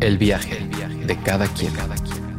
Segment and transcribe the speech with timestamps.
[0.00, 0.64] El viaje
[1.06, 1.72] de cada quien.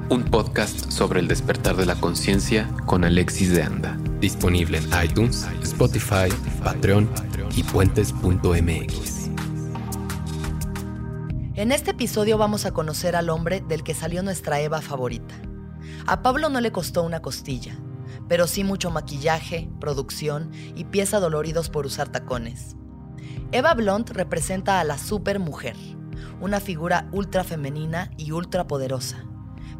[0.09, 3.97] Un podcast sobre el despertar de la conciencia con Alexis de Anda.
[4.21, 6.29] Disponible en iTunes, Spotify,
[6.63, 7.09] Patreon
[7.57, 9.29] y puentes.mx.
[11.55, 15.35] En este episodio vamos a conocer al hombre del que salió nuestra Eva favorita.
[16.07, 17.77] A Pablo no le costó una costilla,
[18.29, 22.77] pero sí mucho maquillaje, producción y pies adoloridos por usar tacones.
[23.51, 25.75] Eva Blunt representa a la supermujer,
[26.41, 29.25] una figura ultra femenina y ultra poderosa.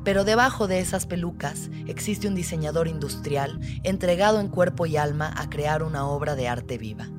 [0.04, 5.49] Pero debajo de esas pelucas existe un diseñador industrial entregado en cuerpo y alma a
[5.49, 7.09] crear una obra de arte viva.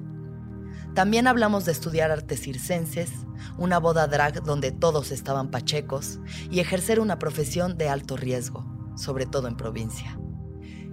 [0.95, 3.11] También hablamos de estudiar artes circenses,
[3.59, 6.19] una boda drag donde todos estaban pachecos
[6.51, 8.65] y ejercer una profesión de alto riesgo,
[8.97, 10.19] sobre todo en provincia.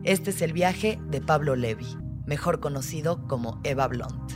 [0.03, 4.33] Este es el viaje de Pablo Levy, mejor conocido como Eva Blunt.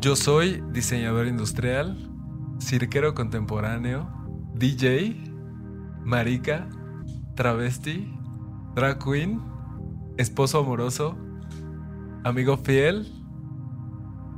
[0.00, 2.12] Yo soy diseñador industrial,
[2.60, 4.08] cirquero contemporáneo,
[4.54, 5.22] DJ,
[6.04, 6.68] marica,
[7.34, 8.12] travesti,
[8.74, 9.42] drag queen,
[10.16, 11.16] esposo amoroso,
[12.24, 13.06] amigo fiel,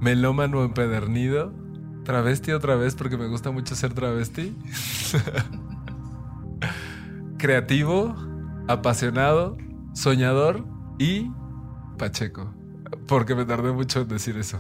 [0.01, 1.53] melómano empedernido,
[2.05, 4.57] travesti otra vez porque me gusta mucho ser travesti,
[7.39, 8.15] creativo,
[8.67, 9.57] apasionado,
[9.95, 10.65] soñador
[10.99, 11.31] y
[11.99, 12.55] pacheco.
[13.07, 14.59] Porque me tardé mucho en decir eso.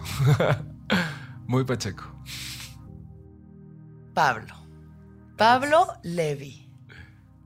[1.47, 2.05] Muy pacheco.
[4.19, 4.53] Pablo.
[5.37, 6.69] Pablo Levy.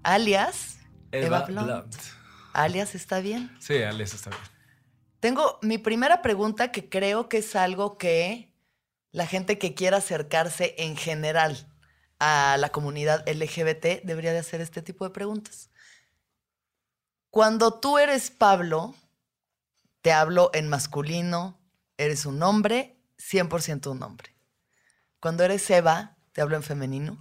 [0.05, 0.79] Alias
[1.11, 1.67] Eva, Eva Blunt.
[1.67, 1.97] Blunt.
[2.55, 3.55] Alias está bien.
[3.61, 4.43] Sí, Alias está bien.
[5.21, 8.55] Tengo mi primera pregunta que creo que es algo que
[9.11, 11.71] la gente que quiera acercarse en general
[12.19, 15.69] a la comunidad LGBT debería de hacer este tipo de preguntas.
[17.29, 18.95] Cuando tú eres Pablo,
[20.01, 21.61] te hablo en masculino,
[21.99, 24.35] eres un hombre, 100% un hombre.
[25.21, 27.19] Cuando eres Eva, te hablo en femenino.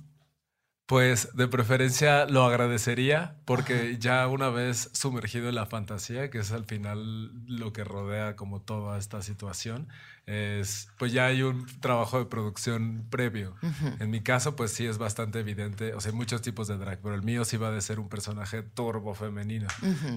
[0.92, 6.52] Pues de preferencia lo agradecería porque ya una vez sumergido en la fantasía, que es
[6.52, 9.88] al final lo que rodea como toda esta situación,
[10.26, 13.56] es pues ya hay un trabajo de producción previo.
[14.02, 17.00] En mi caso pues sí es bastante evidente, o sea, hay muchos tipos de drag,
[17.02, 19.70] pero el mío sí va de ser un personaje turbo femenino.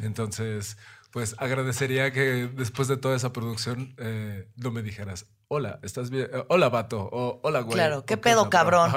[0.02, 0.76] Entonces,
[1.12, 6.28] pues agradecería que después de toda esa producción eh, no me dijeras, hola, ¿estás bien?
[6.32, 7.74] Eh, hola, vato, o hola, güey.
[7.74, 8.90] Claro, ¿qué pedo, cabrón?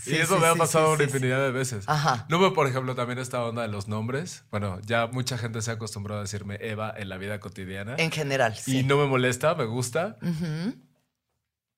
[0.00, 1.84] Sí, y eso sí, me ha pasado sí, una infinidad de veces.
[1.88, 2.26] Ajá.
[2.28, 4.44] No, pero por ejemplo, también esta onda de los nombres.
[4.50, 7.96] Bueno, ya mucha gente se ha acostumbrado a decirme Eva en la vida cotidiana.
[7.98, 8.78] En general, sí.
[8.78, 10.16] Y no me molesta, me gusta.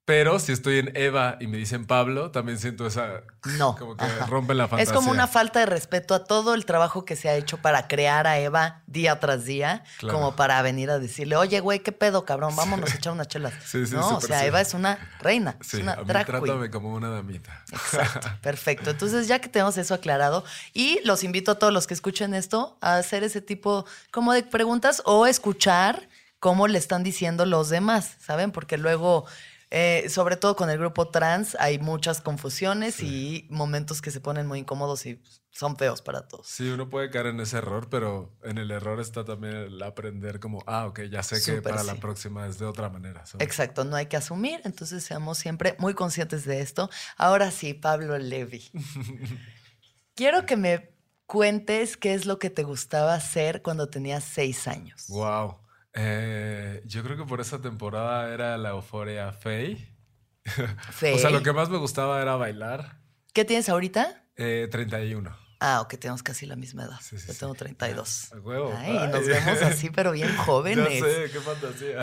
[0.09, 3.25] Pero si estoy en Eva y me dicen Pablo, también siento esa.
[3.59, 3.77] No.
[3.77, 4.25] Como que ajá.
[4.25, 4.91] rompen la fantasía.
[4.91, 7.89] Es como una falta de respeto a todo el trabajo que se ha hecho para
[7.89, 10.15] crear a Eva día tras día, Claro.
[10.19, 13.53] como para venir a decirle, oye, güey, qué pedo, cabrón, vámonos a echar unas chelas.
[13.67, 14.47] Sí, sí, no, o sea, sí.
[14.47, 17.63] Eva es una reina, Sí, es una a mí drag trátame como una damita.
[17.71, 18.89] Exacto, perfecto.
[18.89, 20.43] Entonces, ya que tenemos eso aclarado,
[20.73, 24.43] y los invito a todos los que escuchen esto a hacer ese tipo como de
[24.43, 26.09] preguntas o escuchar
[26.41, 28.53] cómo le están diciendo los demás, ¿saben?
[28.53, 29.27] Porque luego,
[29.71, 34.47] eh, sobre todo con el grupo trans, hay muchas confusiones y momentos que se ponen
[34.47, 36.47] muy incómodos y son feos para todos.
[36.47, 40.41] Sí, uno puede caer en ese error, pero en el error está también el aprender
[40.41, 41.87] como, ah, ok, ya sé que para sí.
[41.87, 43.27] la próxima es de otra manera.
[43.27, 43.47] ¿sabes?
[43.47, 46.89] Exacto, no hay que asumir, entonces seamos siempre muy conscientes de esto.
[47.17, 48.71] Ahora sí, Pablo Levy.
[50.15, 50.91] Quiero que me
[51.27, 55.06] cuentes qué es lo que te gustaba hacer cuando tenías seis años.
[55.09, 55.59] Wow.
[56.01, 59.93] Eh, yo creo que por esa temporada era la euforia Faye.
[60.93, 61.15] Fey.
[61.17, 63.01] O sea, lo que más me gustaba era bailar.
[63.35, 64.25] ¿Qué tienes ahorita?
[64.37, 65.37] Eh, 31.
[65.61, 67.01] Ah, ok, tenemos casi la misma edad.
[67.03, 67.41] Sí, sí, Yo sí.
[67.41, 68.33] tengo 32.
[68.33, 68.73] A huevo.
[68.79, 69.09] Ay, Ay.
[69.09, 71.01] nos vemos así, pero bien jóvenes.
[71.01, 71.99] Ya sé, qué fantasía.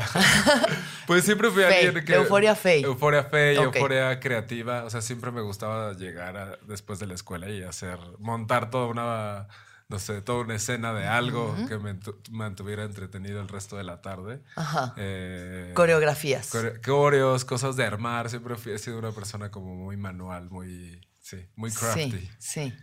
[1.07, 2.15] pues siempre fui Fey, alguien que...
[2.15, 2.83] euforia Fey.
[2.83, 4.83] Euforia Fey, euforia creativa.
[4.83, 7.97] O sea, siempre me gustaba llegar a- después de la escuela y hacer...
[8.19, 9.47] Montar toda una...
[9.87, 11.95] No sé, toda una escena de algo que me
[12.31, 14.41] mantuviera entretenido el resto de la tarde.
[14.55, 14.95] Ajá.
[14.97, 16.49] Eh, Coreografías.
[16.51, 18.29] core- coreos, cosas de armar.
[18.31, 20.99] Siempre he sido una persona como muy manual, muy...
[21.19, 22.11] Sí, muy crafty.
[22.11, 22.73] Sí, sí.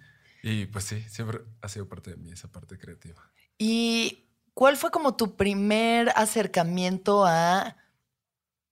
[0.44, 3.20] Y pues sí, siempre ha sido parte de mí esa parte creativa.
[3.58, 7.76] ¿Y cuál fue como tu primer acercamiento a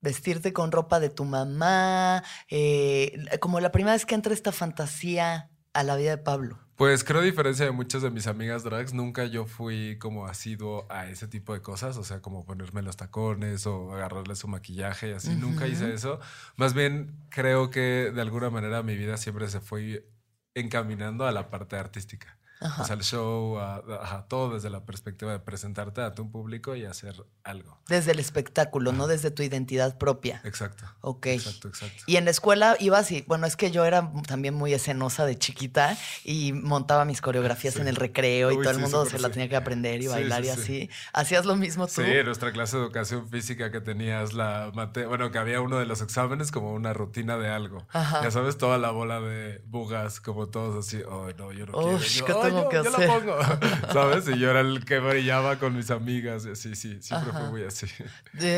[0.00, 2.22] vestirte con ropa de tu mamá?
[2.48, 6.58] Eh, como la primera vez que entra esta fantasía a la vida de Pablo.
[6.80, 10.86] Pues creo a diferencia de muchas de mis amigas drags, nunca yo fui como asiduo
[10.88, 15.10] a ese tipo de cosas, o sea, como ponerme los tacones o agarrarle su maquillaje
[15.10, 16.20] y así, nunca hice eso.
[16.56, 20.08] Más bien creo que de alguna manera mi vida siempre se fue
[20.54, 22.38] encaminando a la parte artística.
[22.60, 26.84] O sea, el show, ajá, todo desde la perspectiva de presentarte a tu público y
[26.84, 27.78] hacer algo.
[27.88, 30.42] Desde el espectáculo, no desde tu identidad propia.
[30.44, 30.84] Exacto.
[31.00, 31.26] Ok.
[31.26, 32.04] Exacto, exacto.
[32.06, 35.38] Y en la escuela ibas y, bueno, es que yo era también muy escenosa de
[35.38, 39.48] chiquita y montaba mis coreografías en el recreo y todo el mundo se la tenía
[39.48, 40.90] que aprender y bailar y así.
[41.12, 42.02] ¿Hacías lo mismo tú?
[42.02, 45.86] Sí, nuestra clase de educación física que tenías la mate bueno, que había uno de
[45.86, 47.86] los exámenes como una rutina de algo.
[47.94, 51.98] Ya sabes, toda la bola de bugas, como todos así, ay, no, yo no quiero.
[51.98, 53.38] Yo, Yo pongo,
[53.92, 54.28] ¿sabes?
[54.28, 57.64] Y yo era el que brillaba con mis amigas y así, sí, siempre fue muy
[57.64, 57.86] así.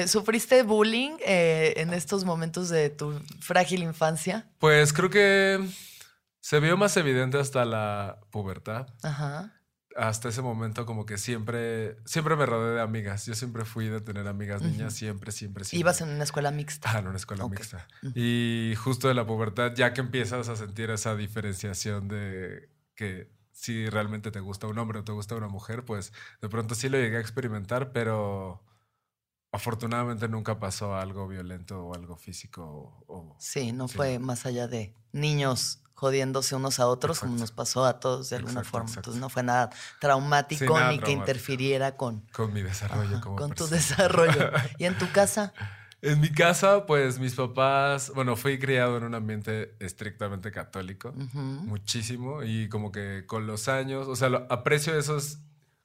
[0.07, 4.47] ¿Sufriste bullying eh, en estos momentos de tu frágil infancia?
[4.59, 5.61] Pues creo que
[6.41, 8.87] se vio más evidente hasta la pubertad.
[9.03, 9.53] Ajá
[9.97, 13.27] hasta ese momento como que siempre, siempre me rodeé de amigas.
[13.27, 15.81] Yo siempre fui de tener amigas niñas, siempre, siempre, siempre.
[15.81, 16.91] ¿Ibas en una escuela mixta?
[16.93, 17.87] Ah, en una escuela mixta.
[18.15, 23.31] Y justo de la pubertad, ya que empiezas a sentir esa diferenciación de que
[23.63, 26.89] si realmente te gusta un hombre o te gusta una mujer, pues de pronto sí
[26.89, 28.61] lo llegué a experimentar, pero
[29.53, 33.05] afortunadamente nunca pasó algo violento o algo físico.
[33.07, 37.85] O, sí, no fue más allá de niños jodiéndose unos a otros, como nos pasó
[37.85, 38.91] a todos de alguna forma.
[38.97, 39.71] Entonces no fue nada
[40.01, 42.27] traumático ni que interfiriera con...
[42.33, 44.51] Con mi desarrollo como Con tu desarrollo.
[44.79, 45.55] ¿Y en tu casa?
[46.03, 52.43] En mi casa, pues mis papás, bueno, fui criado en un ambiente estrictamente católico, muchísimo,
[52.43, 55.39] y como que con los años, o sea, aprecio esos,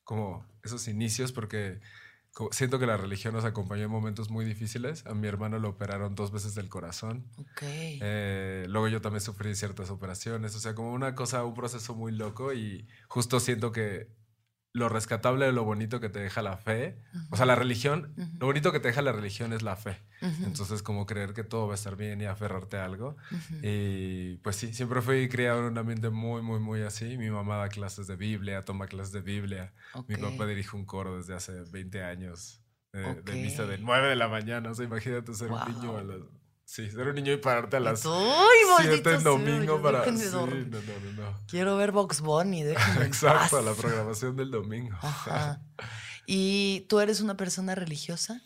[0.03, 1.79] como esos inicios porque
[2.51, 5.05] siento que la religión nos acompañó en momentos muy difíciles.
[5.05, 7.25] A mi hermano lo operaron dos veces del corazón.
[7.61, 10.55] Eh, luego yo también sufrí ciertas operaciones.
[10.55, 14.07] O sea, como una cosa, un proceso muy loco y justo siento que
[14.77, 16.97] lo rescatable de lo bonito que te deja la fe,
[17.29, 19.97] o sea, la religión, lo bonito que te deja la religión es la fe.
[20.21, 23.17] Entonces, como creer que todo va a estar bien y aferrarte a algo.
[23.61, 27.17] Y pues sí, siempre fui criado en un ambiente muy, muy, muy así.
[27.17, 29.73] Mi mamá da clases de Biblia, toma clases de Biblia.
[30.07, 32.61] Mi papá dirige un coro desde hace 20 años.
[32.93, 34.71] Eh, de misa de 9 de la mañana.
[34.71, 36.03] O sea, imagínate ser un niño a
[36.67, 38.05] Sí, ser un niño y pararte a las
[38.81, 40.03] 7 en domingo para.
[40.03, 40.81] Sí, no, no,
[41.15, 42.63] no, Quiero ver Box Bunny,
[43.03, 44.97] Exacto, la programación del domingo.
[46.27, 48.41] ¿Y tú eres una persona religiosa?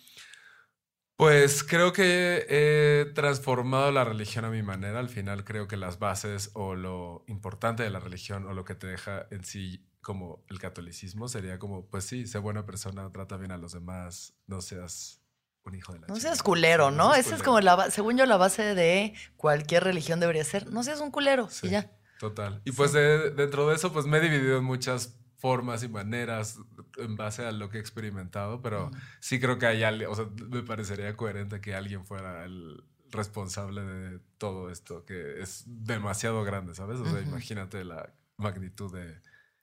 [1.16, 5.00] Pues creo que he transformado la religión a mi manera.
[5.00, 8.76] Al final creo que las bases o lo importante de la religión o lo que
[8.76, 13.38] te deja en sí como el catolicismo sería como, pues sí, sé buena persona, trata
[13.38, 15.21] bien a los demás, no seas
[15.64, 17.14] un hijo de la No seas culero, ¿no?
[17.16, 20.68] Esa es como la, según yo, la base de cualquier religión debería ser.
[20.72, 21.92] No seas un culero y ya.
[22.20, 22.62] Total.
[22.66, 26.60] Y pues dentro de eso, pues me he dividido en muchas formas y maneras
[26.98, 30.28] en base a lo que he experimentado, pero sí creo que hay alguien, o sea,
[30.50, 36.76] me parecería coherente que alguien fuera el responsable de todo esto, que es demasiado grande,
[36.76, 37.00] ¿sabes?
[37.00, 39.20] O sea, imagínate la magnitud de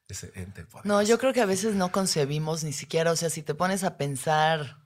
[0.08, 0.66] ese ente.
[0.82, 3.84] No, yo creo que a veces no concebimos ni siquiera, o sea, si te pones
[3.84, 4.78] a pensar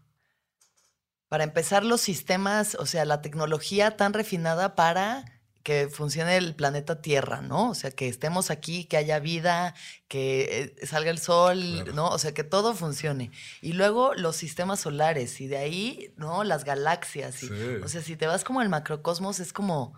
[1.32, 5.24] para empezar, los sistemas, o sea, la tecnología tan refinada para
[5.62, 7.70] que funcione el planeta Tierra, ¿no?
[7.70, 9.74] O sea, que estemos aquí, que haya vida,
[10.08, 12.10] que eh, salga el sol, ¿no?
[12.10, 13.30] O sea, que todo funcione.
[13.62, 16.44] Y luego los sistemas solares y de ahí, ¿no?
[16.44, 17.42] Las galaxias.
[17.82, 19.94] O sea, si te vas como el macrocosmos, es como...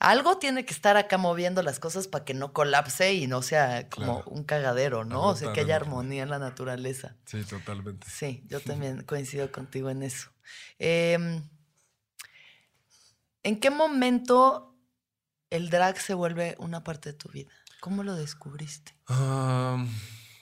[0.00, 3.88] Algo tiene que estar acá moviendo las cosas para que no colapse y no sea
[3.88, 5.22] como un cagadero, ¿no?
[5.22, 7.16] O sea, que haya armonía en la naturaleza.
[7.24, 8.06] Sí, totalmente.
[8.08, 10.30] Sí, yo también coincido contigo en eso.
[10.78, 11.42] Em,
[13.42, 14.76] ¿En qué momento
[15.50, 17.50] el drag se vuelve una parte de tu vida?
[17.80, 18.94] ¿Cómo lo descubriste?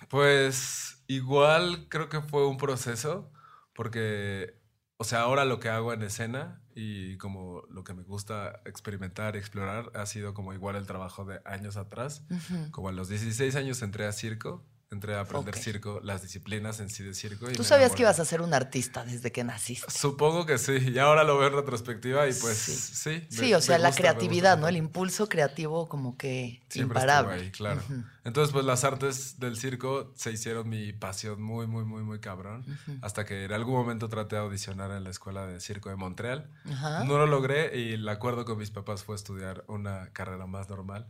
[0.09, 3.33] pues igual creo que fue un proceso,
[3.75, 4.59] porque,
[4.97, 9.35] o sea, ahora lo que hago en escena y como lo que me gusta experimentar,
[9.35, 12.23] explorar, ha sido como igual el trabajo de años atrás.
[12.71, 16.89] Como a los 16 años entré a circo entré a aprender circo, las disciplinas en
[16.89, 17.47] sí de circo.
[17.49, 19.91] ¿Tú sabías que ibas a ser un artista desde que naciste?
[19.91, 23.27] Supongo que sí, y ahora lo veo en retrospectiva y pues sí.
[23.29, 24.69] Sí, o sea, la creatividad, ¿no?
[24.69, 27.35] El impulso creativo como que Siempre imparable.
[27.35, 27.83] Ahí, claro.
[28.25, 32.65] Entonces, pues las artes del circo se hicieron mi pasión muy, muy, muy, muy cabrón.
[33.03, 36.51] Hasta que en algún momento traté de audicionar en la escuela de circo de Montreal.
[36.65, 41.09] No lo logré y el acuerdo con mis papás fue estudiar una carrera más normal.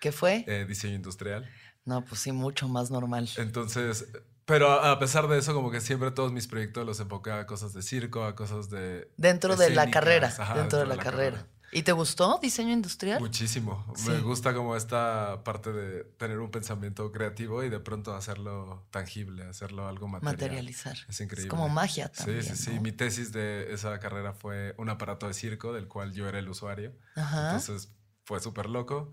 [0.00, 0.44] ¿Qué fue?
[0.48, 1.48] Eh, diseño industrial.
[1.84, 3.28] No, pues sí, mucho más normal.
[3.36, 4.06] Entonces,
[4.44, 7.72] pero a pesar de eso, como que siempre todos mis proyectos los enfoqué a cosas
[7.72, 9.10] de circo, a cosas de...
[9.16, 11.46] Dentro de la carrera, dentro, de la, carrera.
[11.70, 13.20] ¿Y te gustó diseño industrial?
[13.20, 13.86] Muchísimo.
[14.06, 19.44] Me gusta como esta parte de tener un pensamiento creativo y de pronto hacerlo tangible,
[19.44, 20.34] hacerlo algo material.
[20.34, 20.98] Materializar.
[21.08, 21.46] Es increíble.
[21.46, 22.42] Es como magia también.
[22.42, 22.80] Sí, sí, sí.
[22.80, 26.48] Mi tesis de esa carrera fue un aparato de circo del cual yo era el
[26.48, 26.92] usuario.
[27.14, 27.56] Ajá.
[27.56, 27.90] Entonces
[28.24, 29.12] fue súper loco.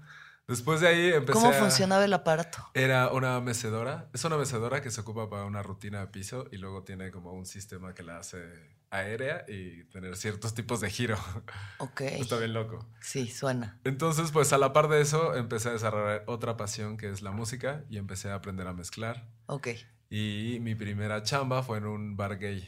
[0.49, 2.57] Después de ahí empecé ¿Cómo a- funcionaba el aparato?
[2.73, 4.09] Era una mecedora.
[4.13, 7.31] Es una mecedora que se ocupa para una rutina de piso y luego tiene como
[7.33, 8.39] un sistema que la hace
[8.91, 11.17] aérea y tener ciertos tipos de giro.
[11.77, 12.01] Ok.
[12.01, 12.85] Está bien loco.
[12.99, 13.79] Sí, suena.
[13.83, 17.31] Entonces, pues a la par de eso, empecé a desarrollar otra pasión que es la
[17.31, 19.27] música y empecé a aprender a mezclar.
[19.45, 19.67] Ok.
[20.09, 22.67] Y mi primera chamba fue en un bar gay.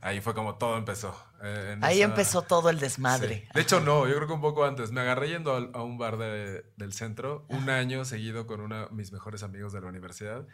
[0.00, 1.14] Ahí fue como todo empezó.
[1.42, 3.42] eh, Ahí esa- empezó todo el desmadre.
[3.42, 3.48] Sí.
[3.54, 4.90] De hecho, no, yo creo que un poco antes.
[4.92, 8.90] Me agarré yendo a, un bar de- del centro un año seguido con uno de
[8.92, 10.46] mis mejores amigos de la universidad.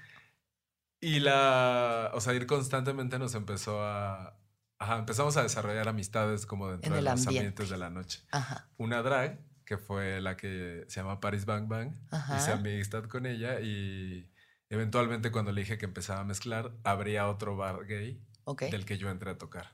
[1.00, 4.36] Y la, o sea, ir constantemente nos empezó a,
[4.78, 7.38] ajá, empezamos a desarrollar amistades como dentro En de los ambiente.
[7.38, 8.22] ambientes de la noche.
[8.32, 8.68] Ajá.
[8.78, 12.36] Una drag, que fue la que se llama Paris Bang Bang, Ajá.
[12.38, 14.30] hice amistad con ella y
[14.70, 19.10] eventualmente cuando le dije que empezaba a mezclar, habría otro bar gay Del que yo
[19.10, 19.72] entré a tocar.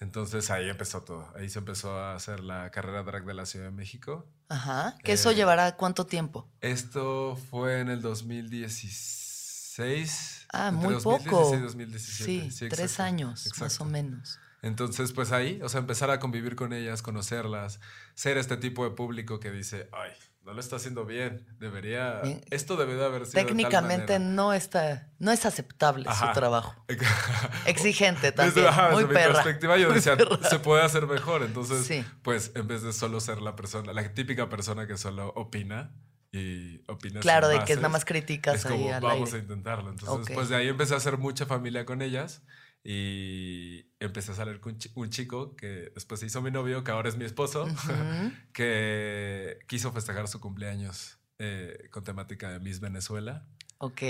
[0.00, 1.32] Entonces ahí empezó todo.
[1.34, 4.26] Ahí se empezó a hacer la carrera drag de la Ciudad de México.
[4.48, 4.96] Ajá.
[5.02, 6.48] ¿Que eso Eh, llevará cuánto tiempo?
[6.60, 10.46] Esto fue en el 2016.
[10.52, 11.54] Ah, entre muy 2016 poco.
[11.54, 12.50] y 2017.
[12.50, 14.38] Sí, tres exacto, años, más o menos.
[14.62, 17.80] Entonces, pues ahí, o sea, empezar a convivir con ellas, conocerlas,
[18.14, 20.10] ser este tipo de público que dice, ay,
[20.48, 24.32] no lo está haciendo bien, debería, esto debe de haber sido de tal Técnicamente manera".
[24.32, 26.28] no está, no es aceptable Ajá.
[26.28, 26.74] su trabajo.
[27.66, 28.54] Exigente también.
[28.54, 30.16] Desde, ajá, muy desde mi perspectiva yo decía,
[30.48, 31.42] se puede hacer mejor.
[31.42, 32.02] Entonces, Sí.
[32.22, 35.92] pues en vez de solo ser la persona, la típica persona que solo opina
[36.32, 39.38] y opina Claro, de que nada bases, más criticas es ahí como, al vamos aire.
[39.40, 39.90] a intentarlo.
[39.90, 42.42] Entonces, pues de ahí empecé a hacer mucha familia con ellas
[42.90, 46.84] y empecé a salir con un chi- un chico que después se hizo mi novio,
[46.84, 47.66] que ahora es mi esposo,
[48.54, 53.46] que quiso festejar su cumpleaños eh, con temática de Miss Venezuela.
[53.76, 54.02] Ok.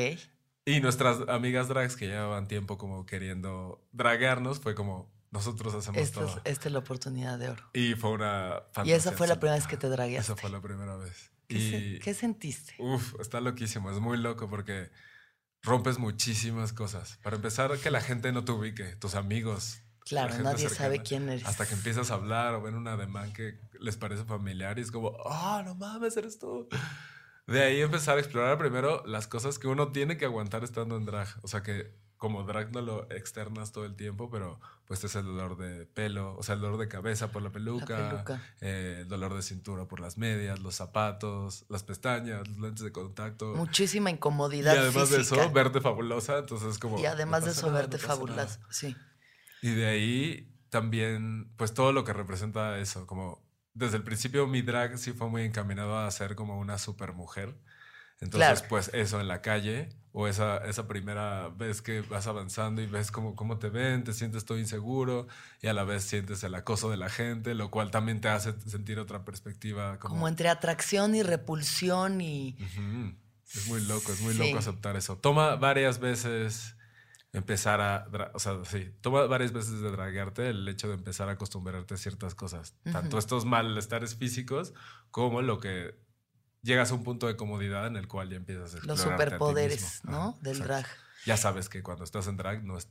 [0.64, 6.20] Y nuestras amigas drags que llevaban tiempo como queriendo dragarnos, fue como, nosotros hacemos Esta
[6.24, 6.40] es, todo.
[6.44, 7.64] esta es la oportunidad de oro.
[7.72, 10.32] Y fue una Y esa fantasía fue la primera vez que te dragueaste.
[10.32, 11.32] Esa fue la primera vez.
[11.48, 12.74] ¿Qué, se- Y, qué sentiste?
[12.78, 14.90] Uf, está loquísimo, es muy loco porque
[15.62, 17.18] rompes muchísimas cosas.
[17.22, 19.80] Para empezar, que la gente no te ubique, tus amigos.
[20.10, 21.46] la Claro, nadie sabe cercana, quién eres.
[21.46, 24.90] Hasta que empiezas a hablar o ven un ademán que les parece familiar y es
[24.90, 26.68] como, ah, no mames, eres tú.
[27.46, 31.06] De ahí empezar a explorar primero las cosas que uno tiene que aguantar estando en
[31.06, 31.28] drag.
[31.42, 35.24] O sea que como drag no lo externas todo el tiempo, pero pues es el
[35.26, 38.42] dolor de pelo, o sea, el dolor de cabeza por la peluca, La peluca.
[38.62, 42.90] eh, el dolor de cintura por las medias, los zapatos, las pestañas, los lentes de
[42.90, 43.54] contacto.
[43.54, 45.42] Muchísima y incomodidad además de física.
[45.42, 46.98] eso, verte fabulosa, entonces como...
[46.98, 48.60] y además no de eso, nada, verte no fabulosa.
[48.70, 48.96] Sí.
[49.60, 54.62] Y de ahí también, pues todo lo que representa eso, como desde el principio mi
[54.62, 57.54] drag sí fue muy encaminado a ser como una super mujer.
[58.20, 58.66] Entonces, Claro.
[58.68, 63.12] pues eso en la calle o esa, esa primera vez que vas avanzando y ves
[63.12, 65.28] cómo, cómo te ven, te sientes todo inseguro
[65.62, 68.54] y a la vez sientes el acoso de la gente, lo cual también te hace
[68.66, 69.98] sentir otra perspectiva.
[70.00, 72.56] Como, Como entre atracción y repulsión y...
[73.54, 74.40] Es muy loco, es muy Sí.
[74.40, 75.16] loco aceptar eso.
[75.16, 76.74] Toma varias veces
[77.32, 81.32] empezar a, o sea, sí, toma varias veces de draguearte el hecho de empezar a
[81.32, 84.72] acostumbrarte a ciertas cosas, tanto estos malestares físicos
[85.10, 85.94] como lo que
[86.62, 90.00] llegas a un punto de comodidad en el cual ya empiezas a Los a superpoderes.
[90.04, 90.30] ¿no?
[90.30, 90.72] Ajá, Del exacto.
[90.72, 90.86] drag.
[91.26, 92.88] Ya sabes que cuando estás en drag no es,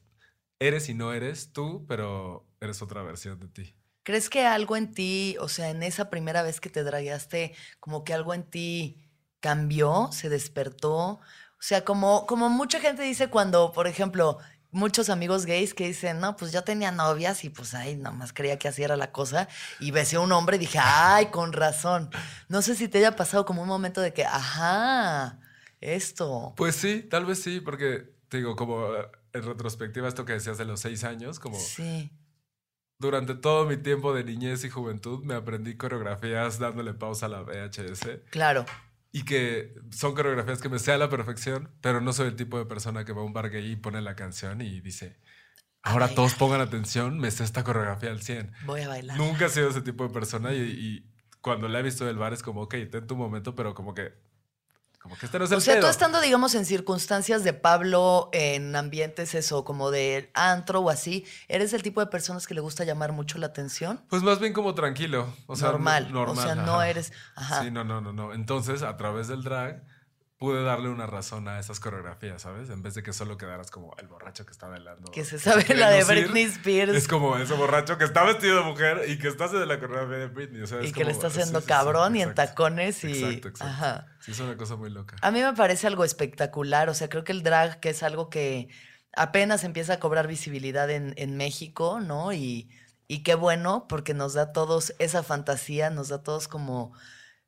[0.59, 3.75] eres y no eres tú, pero eres otra versión de ti.
[4.03, 8.03] ¿Crees que algo en ti, o sea, en esa primera vez que te dragueaste, como
[8.03, 9.09] que algo en ti
[9.41, 11.19] cambió, se despertó?
[11.59, 14.37] O sea, como, como mucha gente dice cuando, por ejemplo,
[14.71, 18.59] muchos amigos gays que dicen, no, pues yo tenía novias y pues ahí nomás creía
[18.59, 19.47] que así era la cosa.
[19.79, 22.09] Y besé a un hombre y dije, ay, con razón.
[22.49, 25.39] No sé si te haya pasado como un momento de que, ajá,
[25.81, 26.53] esto.
[26.57, 30.57] Pues sí, tal vez sí, porque te digo, como eh, en retrospectiva esto que decías
[30.57, 32.11] de los seis años, como Sí.
[32.99, 37.41] durante todo mi tiempo de niñez y juventud me aprendí coreografías dándole pausa a la
[37.43, 38.65] VHS Claro.
[39.17, 42.59] Y que son coreografías que me sé a la perfección, pero no soy el tipo
[42.59, 45.19] de persona que va a un bar gay y pone la canción y dice,
[45.81, 48.51] ahora todos pongan atención, me sé esta coreografía al 100.
[48.67, 49.17] Voy a bailar.
[49.17, 52.31] Nunca he sido ese tipo de persona y, y cuando la he visto del bar
[52.31, 54.13] es como, ok, ten tu momento, pero como que,
[55.07, 58.29] como que este no es el O sea, tú estando, digamos, en circunstancias de Pablo,
[58.33, 62.61] en ambientes eso, como de antro o así, ¿eres el tipo de personas que le
[62.61, 64.01] gusta llamar mucho la atención?
[64.09, 65.33] Pues más bien como tranquilo.
[65.47, 66.89] O sea, Normal, no- o sea, no ajá.
[66.89, 67.63] eres- ajá.
[67.63, 68.33] Sí, no, no, no, no.
[68.33, 69.83] Entonces, a través del drag,
[70.37, 72.69] pude darle una razón a esas coreografías, ¿sabes?
[72.69, 75.11] En vez de que solo quedaras como el borracho que está bailando.
[75.11, 76.93] Que se sabe la de Britney Spears.
[76.93, 80.17] Es como ese borracho que está vestido de mujer y que está haciendo la coreografía
[80.17, 80.61] de Britney.
[80.61, 83.03] O sea, y es que le está haciendo sí, sí, sí, cabrón y en tacones
[83.03, 83.23] y...
[83.23, 83.63] Exacto, exacto.
[83.73, 84.07] Ajá.
[84.19, 85.15] Sí, es una cosa muy loca.
[85.21, 88.29] A mí me parece algo espectacular, o sea, creo que el drag, que es algo
[88.29, 88.69] que
[89.13, 92.31] apenas empieza a cobrar visibilidad en, en México, ¿no?
[92.31, 92.69] Y,
[93.07, 96.93] y qué bueno, porque nos da a todos esa fantasía, nos da a todos como,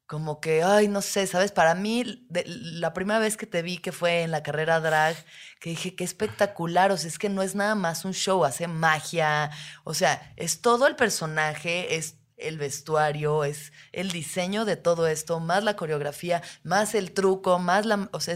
[0.10, 1.52] como que, ay, no sé, ¿sabes?
[1.52, 5.16] Para mí, la primera vez que te vi, que fue en la carrera drag,
[5.60, 8.68] que dije, qué espectacular, o sea, es que no es nada más un show, hace
[8.68, 9.52] magia,
[9.84, 15.40] o sea, es todo el personaje, es el vestuario, es el diseño de todo esto,
[15.40, 18.36] más la coreografía, más el truco, más la, o sea,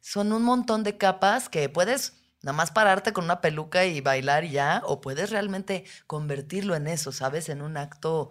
[0.00, 4.44] son un montón de capas que puedes nada más pararte con una peluca y bailar
[4.44, 7.48] y ya, o puedes realmente convertirlo en eso, ¿sabes?
[7.48, 8.30] En un acto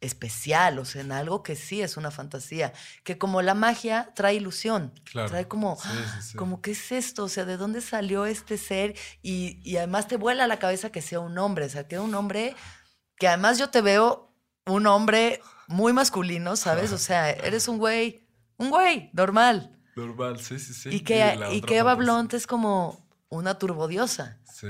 [0.00, 4.34] especial, o sea, en algo que sí es una fantasía, que como la magia trae
[4.34, 5.76] ilusión, trae como,
[6.36, 7.24] como, ¿qué es esto?
[7.24, 8.94] O sea, ¿de dónde salió este ser?
[9.22, 12.14] Y, y, además te vuela la cabeza que sea un hombre, o sea, que un
[12.14, 12.54] hombre,
[13.16, 14.32] que además yo te veo
[14.66, 16.92] un hombre muy masculino, ¿sabes?
[16.92, 18.26] O sea, eres un güey,
[18.56, 19.78] un güey, normal.
[19.96, 20.90] Normal, sí, sí, sí.
[20.90, 21.98] Y que, y, que Eva
[22.32, 24.38] es como una turbodiosa.
[24.44, 24.68] Sí.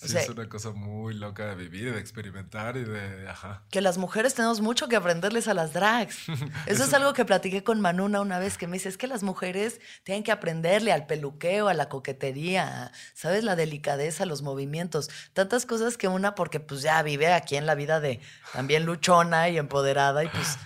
[0.00, 3.28] Sí, es una cosa muy loca de vivir, de experimentar y de...
[3.28, 3.62] Ajá.
[3.70, 6.16] Que las mujeres tenemos mucho que aprenderles a las drags.
[6.66, 9.24] Eso es algo que platiqué con Manuna una vez, que me dice, es que las
[9.24, 13.42] mujeres tienen que aprenderle al peluqueo, a la coquetería, ¿sabes?
[13.42, 15.10] La delicadeza, los movimientos.
[15.32, 18.20] Tantas cosas que una, porque pues ya vive aquí en la vida de
[18.52, 20.58] también luchona y empoderada y pues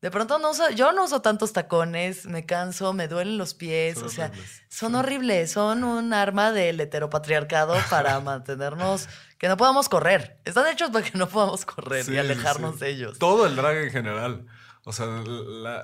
[0.00, 3.98] de pronto no uso, yo no uso tantos tacones, me canso, me duelen los pies,
[3.98, 4.32] o sea,
[4.68, 10.38] son horribles, son un arma del heteropatriarcado para mantenernos, que no podamos correr.
[10.46, 13.18] Están hechos para que no podamos correr y alejarnos de ellos.
[13.18, 14.46] Todo el drag en general.
[14.84, 15.22] O sea,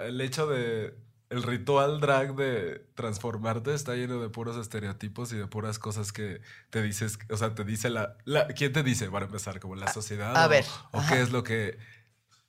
[0.00, 0.94] el hecho de
[1.28, 6.40] el ritual drag de transformarte está lleno de puros estereotipos y de puras cosas que
[6.70, 8.16] te dices, o sea, te dice la,
[8.56, 9.58] ¿quién te dice para empezar?
[9.58, 10.36] Como la sociedad.
[10.36, 10.64] A, ver.
[10.92, 11.78] O qué es lo que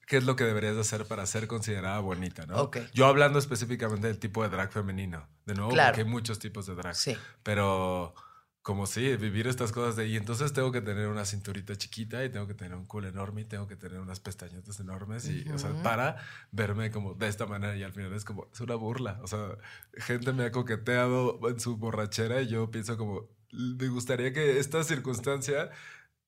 [0.08, 2.72] qué es lo que deberías de hacer para ser considerada bonita, ¿no?
[2.94, 6.76] Yo hablando específicamente del tipo de drag femenino, de nuevo, porque hay muchos tipos de
[6.76, 6.96] drag.
[6.96, 7.16] Sí.
[7.44, 8.16] Pero
[8.62, 12.30] como sí, vivir estas cosas de, y entonces tengo que tener una cinturita chiquita y
[12.30, 15.58] tengo que tener un culo enorme y tengo que tener unas pestañotas enormes y, o
[15.58, 16.18] sea, para
[16.52, 19.20] verme como de esta manera y al final es como, es una burla.
[19.24, 19.58] O sea,
[19.94, 24.84] gente me ha coqueteado en su borrachera y yo pienso como, me gustaría que esta
[24.84, 25.70] circunstancia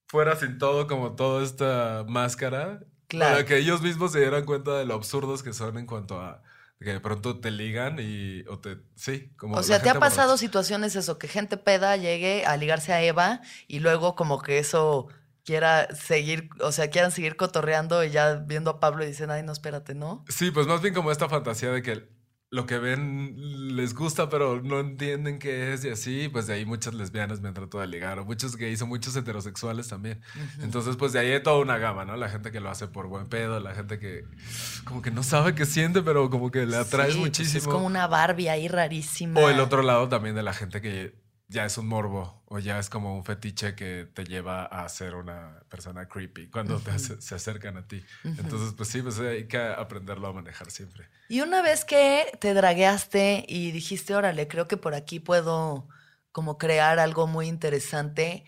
[0.07, 2.85] fuera sin todo como toda esta máscara
[3.17, 6.41] para que ellos mismos se dieran cuenta de lo absurdos que son en cuanto a
[6.79, 10.37] que de pronto te ligan y o te sí como o sea te ha pasado
[10.37, 15.07] situaciones eso que gente peda llegue a ligarse a Eva y luego como que eso
[15.43, 19.43] quiera seguir o sea quieran seguir cotorreando y ya viendo a Pablo y dicen ay
[19.43, 22.07] no espérate no sí pues más bien como esta fantasía de que
[22.51, 26.65] lo que ven les gusta, pero no entienden qué es y así, pues de ahí
[26.65, 30.19] muchas lesbianas me han tratado de ligar, o muchos gays o muchos heterosexuales también.
[30.61, 32.15] Entonces, pues de ahí hay toda una gama, ¿no?
[32.15, 34.25] La gente que lo hace por buen pedo, la gente que
[34.83, 37.53] como que no sabe qué siente, pero como que le atrae muchísimo.
[37.53, 39.39] Pues es como una Barbie ahí rarísima.
[39.39, 41.13] O el otro lado también de la gente que
[41.49, 45.15] ya es un morbo o ya es como un fetiche que te lleva a ser
[45.15, 46.79] una persona creepy cuando
[47.19, 48.05] se acercan a ti.
[48.23, 51.09] Entonces, pues sí, pues hay que aprenderlo a manejar siempre.
[51.27, 55.87] Y una vez que te dragueaste y dijiste, órale, creo que por aquí puedo
[56.31, 58.45] como crear algo muy interesante,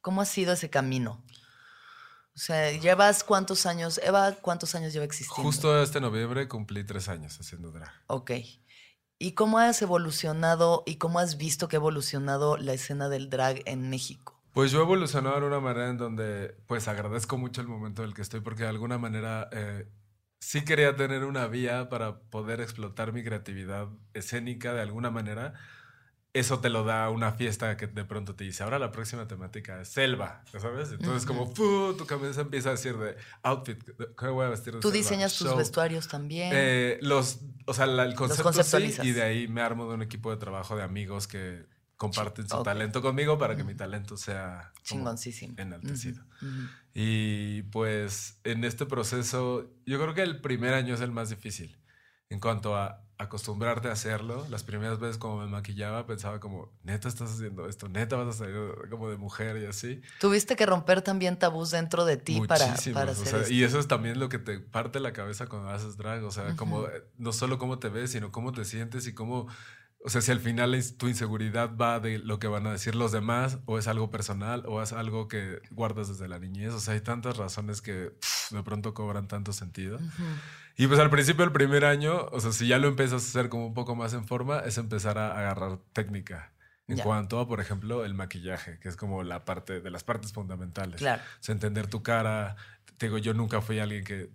[0.00, 1.24] ¿cómo ha sido ese camino?
[2.34, 4.00] O sea, ¿llevas cuántos años?
[4.02, 5.40] Eva, ¿cuántos años lleva existiendo?
[5.40, 7.92] Justo este noviembre cumplí tres años haciendo drag.
[8.08, 8.32] Ok.
[9.24, 13.62] ¿Y cómo has evolucionado y cómo has visto que ha evolucionado la escena del drag
[13.64, 14.38] en México?
[14.52, 18.08] Pues yo he evolucionado en una manera en donde pues agradezco mucho el momento en
[18.08, 19.88] el que estoy porque de alguna manera eh,
[20.40, 25.54] sí quería tener una vía para poder explotar mi creatividad escénica de alguna manera
[26.34, 29.80] eso te lo da una fiesta que de pronto te dice, ahora la próxima temática
[29.80, 30.90] es selva, ¿sabes?
[30.90, 33.78] Entonces como tu cabeza empieza a decir de outfit,
[34.18, 34.74] ¿qué voy a vestir?
[34.74, 36.50] De Tú diseñas tus vestuarios también.
[36.52, 40.32] Eh, los, o sea, el concepto sí, y de ahí me armo de un equipo
[40.32, 41.66] de trabajo de amigos que
[41.96, 46.24] comparten su talento conmigo para que mi talento sea chingoncísimo, enaltecido.
[46.94, 51.78] Y pues en este proceso, yo creo que el primer año es el más difícil
[52.34, 54.44] en cuanto a acostumbrarte a hacerlo.
[54.50, 58.38] Las primeras veces como me maquillaba pensaba como, neta estás haciendo esto, neta vas a
[58.44, 58.56] salir
[58.90, 60.02] como de mujer y así.
[60.18, 64.18] Tuviste que romper también tabús dentro de ti para, para hacer Y eso es también
[64.18, 67.78] lo que te parte la cabeza cuando haces drag, o sea, como no solo cómo
[67.78, 69.46] te ves, sino cómo te sientes y cómo...
[70.06, 73.10] O sea, si al final tu inseguridad va de lo que van a decir los
[73.10, 76.74] demás, o es algo personal, o es algo que guardas desde la niñez.
[76.74, 78.12] O sea, hay tantas razones que
[78.50, 79.98] de pronto cobran tanto sentido.
[80.76, 83.48] Y pues al principio del primer año, o sea, si ya lo empiezas a hacer
[83.48, 86.52] como un poco más en forma, es empezar a agarrar técnica.
[86.86, 90.34] En cuanto a, por ejemplo, el maquillaje, que es como la parte de las partes
[90.34, 90.96] fundamentales.
[90.96, 91.22] Claro.
[91.48, 92.56] O entender tu cara.
[92.98, 94.28] Te digo, yo nunca fui alguien que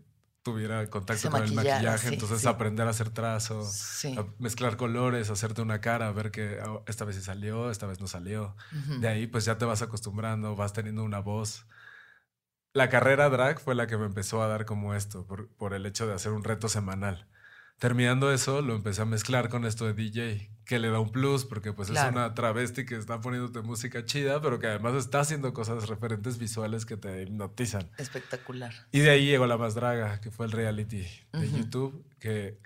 [0.51, 4.03] tuviera contacto con el maquillaje, entonces aprender a hacer trazos,
[4.39, 8.07] mezclar colores, hacerte una cara, ver que oh, esta vez sí salió, esta vez no
[8.07, 8.55] salió.
[8.99, 11.65] De ahí pues ya te vas acostumbrando, vas teniendo una voz.
[12.73, 16.07] La carrera drag fue la que me empezó a dar como esto, por, el hecho
[16.07, 17.27] de hacer un reto semanal.
[17.77, 21.45] terminando eso, lo empecé a mezclar con esto de DJ, que le da un plus,
[21.45, 25.51] porque pues es una travesti que está poniéndote música chida, pero que además está haciendo
[25.51, 27.89] cosas referentes visuales que te hipnotizan.
[27.97, 28.71] Espectacular.
[28.91, 32.59] Y de ahí llegó La Más Draga, que fue el reality de YouTube, que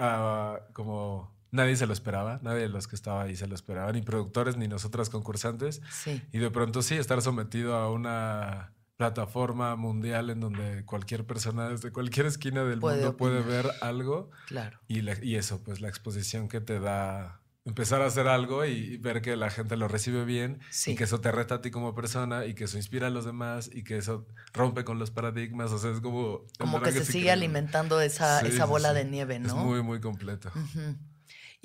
[0.00, 3.92] uh, como nadie se lo esperaba, nadie de los que estaba ahí se lo esperaba,
[3.92, 5.82] ni productores, ni nosotras concursantes.
[5.90, 6.22] Sí.
[6.32, 11.92] Y de pronto sí, estar sometido a una plataforma mundial en donde cualquier persona desde
[11.92, 14.30] cualquier esquina del mundo puede ver algo.
[14.46, 14.80] Claro.
[14.88, 19.20] Y, y, eso, pues la exposición que te da empezar a hacer algo y ver
[19.20, 22.46] que la gente lo recibe bien y que eso te reta a ti como persona
[22.46, 25.72] y que eso inspira a los demás y que eso rompe con los paradigmas.
[25.72, 26.44] O sea, es como...
[26.58, 29.48] Como que se sigue alimentando esa, esa bola de nieve, ¿no?
[29.48, 30.50] Es muy, muy completo.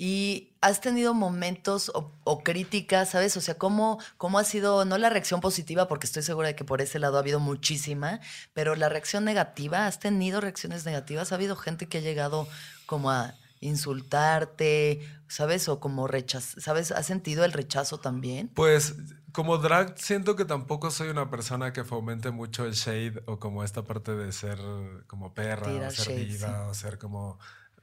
[0.04, 3.36] Y has tenido momentos o, críticas, ¿sabes?
[3.36, 6.64] O sea, ¿cómo, ¿cómo ha sido, no la reacción positiva, porque estoy segura de que
[6.64, 8.18] por ese lado ha habido muchísima,
[8.52, 11.30] pero la reacción negativa, ¿has tenido reacciones negativas?
[11.30, 12.48] ¿Ha habido gente que ha llegado
[12.84, 15.68] como a insultarte, ¿sabes?
[15.68, 16.90] O como rechazo, ¿sabes?
[16.90, 18.48] ¿Has sentido el rechazo también?
[18.48, 18.96] Pues
[19.30, 23.62] como drag siento que tampoco soy una persona que fomente mucho el shade o como
[23.62, 24.58] esta parte de ser
[25.06, 27.38] como perra o ser viva o ser como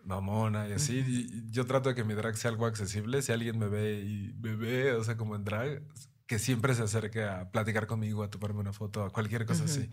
[0.10, 1.30] mamona y así.
[1.52, 3.22] yo trato de que mi drag sea algo accesible.
[3.22, 5.84] Si alguien me ve y me ve, o sea, como en drag,
[6.26, 9.90] que siempre se acerque a platicar conmigo, a tomarme una foto, a cualquier cosa así.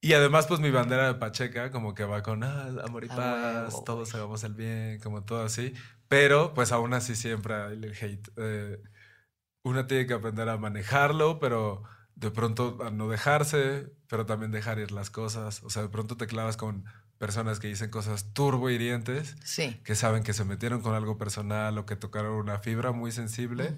[0.00, 3.82] Y además, pues mi bandera de Pacheca, como que va con ah, amor y paz,
[3.84, 5.72] todos hagamos el bien, como todo así.
[6.08, 8.28] Pero, pues aún así siempre hay el hate.
[8.36, 8.82] Eh,
[9.62, 11.84] una tiene que aprender a manejarlo, pero
[12.16, 15.62] de pronto a no dejarse, pero también dejar ir las cosas.
[15.62, 16.84] O sea, de pronto te clavas con
[17.24, 19.80] personas que dicen cosas turbo hirientes, sí.
[19.82, 23.74] que saben que se metieron con algo personal o que tocaron una fibra muy sensible.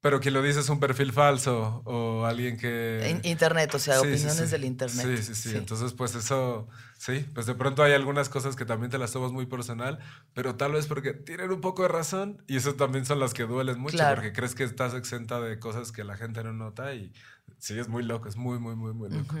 [0.00, 3.20] Pero quien lo dice es un perfil falso o alguien que...
[3.22, 5.18] internet, o sea, opiniones del internet.
[5.18, 6.66] Sí, sí, sí, Entonces, pues eso,
[6.98, 10.00] sí, pues de pronto hay algunas cosas que también te las tomas muy personal,
[10.34, 13.44] pero tal vez porque tienen un poco de razón y eso también son las que
[13.44, 17.12] duelen mucho, porque crees que estás exenta de cosas que la gente no nota y
[17.60, 19.36] Sí, es muy loco, es muy, muy, muy, muy loco.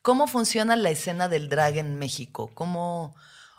[0.00, 2.50] ¿Cómo funciona la escena del drag en México?
[2.54, 3.16] ¿Cómo,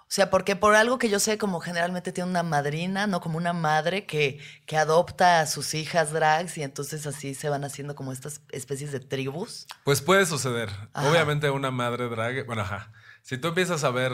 [0.10, 3.20] o sea, porque por algo que yo sé, como generalmente tiene una madrina, ¿no?
[3.22, 7.64] Como una madre que, que adopta a sus hijas drags y entonces así se van
[7.64, 9.68] haciendo como estas especies de tribus.
[9.84, 10.70] Pues puede suceder.
[10.94, 12.92] Obviamente una madre drag, bueno, ajá.
[13.22, 14.14] Si tú empiezas a ver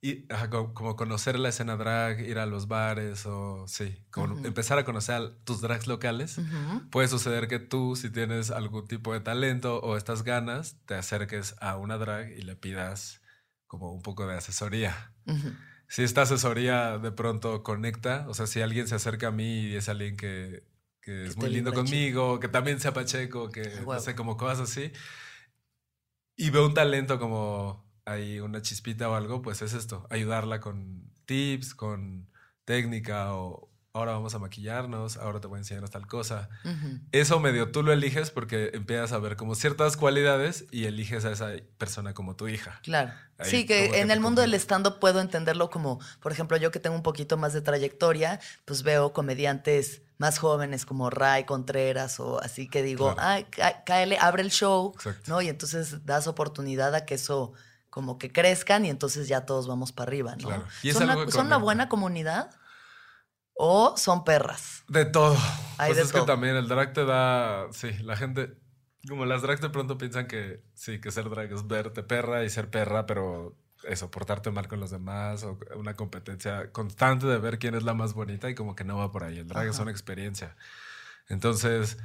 [0.00, 4.04] y, como conocer la escena drag, ir a los bares o sí,
[4.44, 6.40] empezar a conocer a tus drags locales,
[6.90, 11.56] puede suceder que tú, si tienes algún tipo de talento o estas ganas, te acerques
[11.60, 13.22] a una drag y le pidas
[13.66, 15.12] como un poco de asesoría.
[15.88, 19.74] Si esta asesoría de pronto conecta, o sea, si alguien se acerca a mí y
[19.74, 20.62] es alguien que,
[21.02, 24.92] es muy lindo conmigo, que también sea pacheco, que no sé, como cosas así,
[26.36, 31.10] y veo un talento como hay una chispita o algo, pues es esto, ayudarla con
[31.26, 32.28] tips, con
[32.64, 36.48] técnica o ahora vamos a maquillarnos, ahora te voy a enseñar tal cosa.
[37.12, 41.32] Eso medio tú lo eliges porque empiezas a ver como ciertas cualidades y eliges a
[41.32, 42.80] esa persona como tu hija.
[42.82, 43.12] Claro.
[43.42, 46.96] sí, que, en el mundo del stand-up puedo entenderlo como, por ejemplo, yo que tengo
[46.96, 52.68] un poquito más de trayectoria, pues veo comediantes más jóvenes como Ray Contreras o así
[52.68, 53.46] que digo, ay,
[53.84, 54.94] cáele, abre el show,
[55.26, 55.40] ¿no?
[55.42, 57.52] Y entonces das oportunidad a que eso
[57.98, 60.46] como que crezcan y entonces ya todos vamos para arriba, ¿no?
[60.46, 60.66] Claro.
[61.32, 62.48] ¿Son, una, buena comunidad?
[63.54, 64.84] ¿O son perras?
[64.86, 65.36] De todo.
[65.78, 67.66] Hay pues es que también el drag te da.
[67.72, 68.56] Sí, la gente.
[69.08, 72.50] Como las drags de pronto piensan que sí, que ser drag es verte perra y
[72.50, 77.58] ser perra, pero eso, portarte mal con los demás o una competencia constante de ver
[77.58, 79.38] quién es la más bonita y como que no va por ahí.
[79.38, 80.54] El drag es una experiencia.
[81.28, 81.98] Entonces,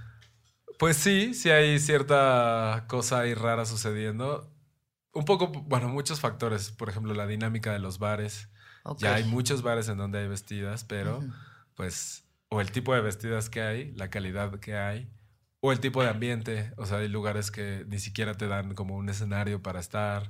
[0.80, 4.53] pues sí, sí hay cierta cosa ahí rara sucediendo.
[5.14, 6.72] Un poco, bueno, muchos factores.
[6.72, 8.50] Por ejemplo, la dinámica de los bares.
[8.98, 11.24] Ya hay muchos bares en donde hay vestidas, pero
[11.76, 15.10] pues, o el tipo de vestidas que hay, la calidad que hay,
[15.62, 16.74] o el tipo de ambiente.
[16.78, 20.30] O sea, hay lugares que ni siquiera te dan como un escenario para estar.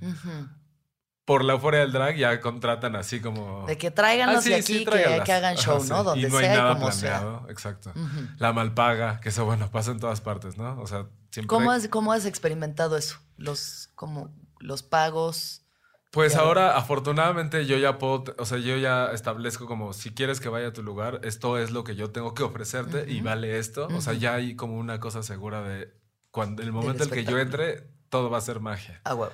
[1.25, 3.65] Por la euforia del drag ya contratan así como...
[3.65, 6.03] De que tráiganos ah, aquí, que, que, hagan show, ¿no?
[6.03, 7.93] Donde y no hay sea nada planeado, exacto.
[8.37, 10.79] La malpaga, que eso, bueno, pasa en todas partes, ¿no?
[10.81, 11.47] O sea, siempre...
[11.47, 13.19] ¿Cómo has, cómo has experimentado eso?
[13.37, 14.31] Los, como
[14.63, 15.65] los pagos.
[16.11, 20.47] Pues ahora, afortunadamente, yo ya puedo, o sea, yo ya establezco como si quieres que
[20.47, 23.87] vaya a tu lugar, esto es lo que yo tengo que ofrecerte y vale esto.
[23.87, 25.91] O sea, ya hay como una cosa segura de
[26.29, 29.01] cuando el momento en que yo entre, todo va a ser magia.
[29.05, 29.29] Ah, wow.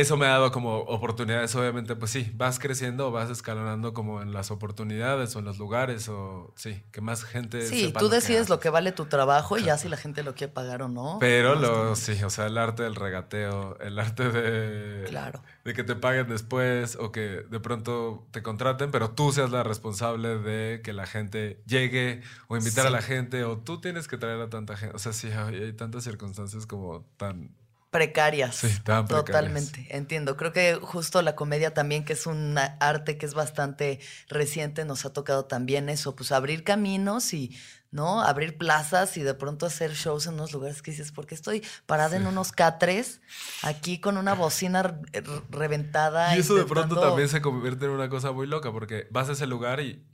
[0.00, 4.32] Eso me ha dado como oportunidades, obviamente, pues sí, vas creciendo, vas escalonando como en
[4.32, 7.66] las oportunidades o en los lugares o sí, que más gente...
[7.66, 10.52] Sí, tú decides lo que vale tu trabajo y ya si la gente lo quiere
[10.52, 11.18] pagar o no.
[11.18, 15.04] Pero lo, sí, o sea, el arte del regateo, el arte de...
[15.08, 15.42] Claro.
[15.64, 19.64] De que te paguen después o que de pronto te contraten, pero tú seas la
[19.64, 24.16] responsable de que la gente llegue o invitar a la gente o tú tienes que
[24.16, 24.94] traer a tanta gente.
[24.94, 27.50] O sea, sí, hay tantas circunstancias como tan
[27.90, 28.56] precarias.
[28.56, 29.26] Sí, estaban precarias.
[29.26, 30.36] Totalmente, entiendo.
[30.36, 35.04] Creo que justo la comedia también, que es un arte que es bastante reciente, nos
[35.04, 37.56] ha tocado también eso, pues abrir caminos y,
[37.90, 38.20] ¿no?
[38.20, 41.64] Abrir plazas y de pronto hacer shows en unos lugares que dices, ¿por qué estoy
[41.86, 43.20] parada en unos catres
[43.62, 45.00] aquí con una bocina
[45.50, 46.36] reventada?
[46.36, 49.32] Y eso de pronto también se convierte en una cosa muy loca, porque vas a
[49.32, 50.04] ese lugar y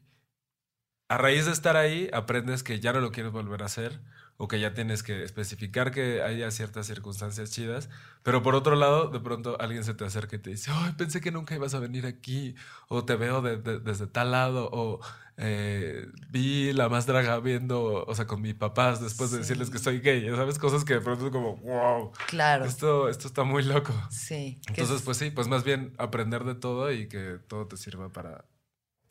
[1.09, 4.01] a raíz de estar ahí aprendes que ya no lo quieres volver a hacer
[4.37, 7.89] o que ya tienes que especificar que haya ciertas circunstancias chidas,
[8.23, 11.21] pero por otro lado, de pronto alguien se te acerca y te dice, ay, pensé
[11.21, 12.55] que nunca ibas a venir aquí,
[12.89, 15.01] o te veo desde tal lado, o
[15.37, 19.79] eh, vi la más draga viendo, o sea, con mis papás después de decirles que
[19.79, 20.59] soy gay, ¿sabes?
[20.59, 22.65] Cosas que de pronto es como, wow, claro.
[22.65, 23.93] esto, esto está muy loco.
[24.11, 24.61] Sí.
[24.67, 28.45] Entonces, pues sí, pues más bien aprender de todo y que todo te sirva para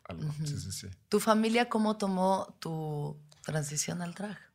[0.04, 0.30] algo.
[0.44, 0.88] Sí, sí, sí.
[1.08, 4.53] ¿Tu familia cómo tomó tu transición al drag?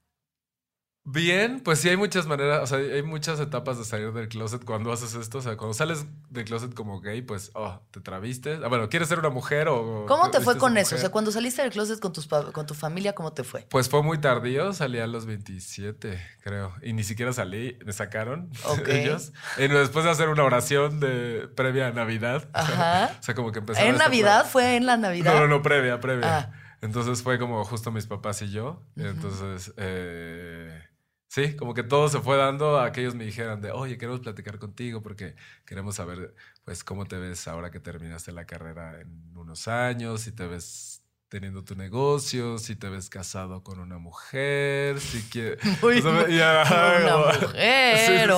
[1.10, 4.62] Bien, pues sí hay muchas maneras, o sea, hay muchas etapas de salir del closet
[4.62, 5.38] cuando haces esto.
[5.38, 8.58] O sea, cuando sales del closet como gay, pues, oh, te traviste.
[8.62, 10.04] Ah, bueno, ¿quieres ser una mujer o...?
[10.06, 10.96] ¿Cómo te fue con eso?
[10.96, 13.66] O sea, cuando saliste del closet con, tus, con tu familia, ¿cómo te fue?
[13.70, 16.74] Pues fue muy tardío, salí a los 27, creo.
[16.82, 18.50] Y ni siquiera salí, me sacaron
[18.86, 19.32] ellos.
[19.56, 22.50] Y después de hacer una oración de previa a Navidad.
[22.52, 23.16] Ajá.
[23.18, 24.46] o sea, como que empezaron ¿En Navidad?
[24.46, 25.32] ¿Fue en la Navidad?
[25.32, 26.38] No, no, no, previa, previa.
[26.38, 26.52] Ah.
[26.82, 28.82] Entonces fue como justo mis papás y yo.
[28.94, 29.72] Entonces...
[29.78, 30.82] Eh,
[31.28, 34.20] Sí, como que todo se fue dando a que ellos me dijeran de, oye, queremos
[34.20, 35.36] platicar contigo porque
[35.66, 40.32] queremos saber, pues, cómo te ves ahora que terminaste la carrera en unos años, si
[40.32, 45.58] te ves teniendo tu negocio, si te ves casado con una mujer, si quieres...
[45.82, 46.22] una
[47.18, 48.30] mujer.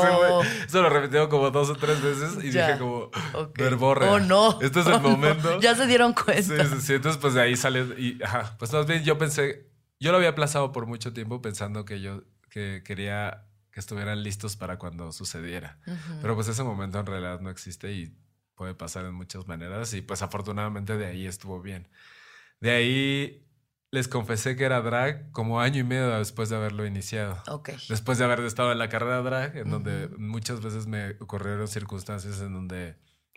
[0.66, 3.68] eso lo repitió como dos o tres veces y dije como, okay.
[3.78, 4.60] Oh, no.
[4.60, 5.60] Este es el momento.
[5.60, 6.42] ya se dieron cuenta.
[6.64, 6.94] Sí, sí, sí.
[6.94, 9.68] Entonces, pues de ahí sale y, ajá, pues más bien yo pensé,
[10.00, 14.56] yo lo había aplazado por mucho tiempo pensando que yo que quería que estuvieran listos
[14.56, 15.78] para cuando sucediera.
[16.20, 18.14] Pero pues ese momento en realidad no existe y
[18.54, 21.88] puede pasar en muchas maneras y pues afortunadamente de ahí estuvo bien.
[22.60, 23.46] De ahí
[23.92, 27.42] les confesé que era drag como año y medio después de haberlo iniciado.
[27.88, 32.40] Después de haber estado en la carrera drag, en donde muchas veces me ocurrieron circunstancias
[32.40, 32.96] en donde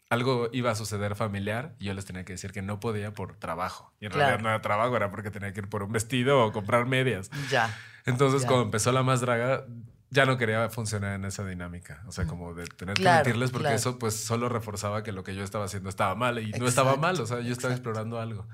[0.09, 3.35] algo iba a suceder familiar y yo les tenía que decir que no podía por
[3.37, 3.93] trabajo.
[3.99, 6.51] Y en realidad no era trabajo, era porque tenía que ir por un vestido o
[6.51, 7.31] comprar medias.
[7.49, 7.75] Ya.
[8.05, 9.65] Entonces, cuando empezó la más draga,
[10.09, 12.03] ya no quería funcionar en esa dinámica.
[12.07, 15.35] O sea, como de tener que mentirles porque eso pues solo reforzaba que lo que
[15.35, 17.19] yo estaba haciendo estaba mal y no estaba mal.
[17.19, 18.47] O sea, yo estaba explorando algo.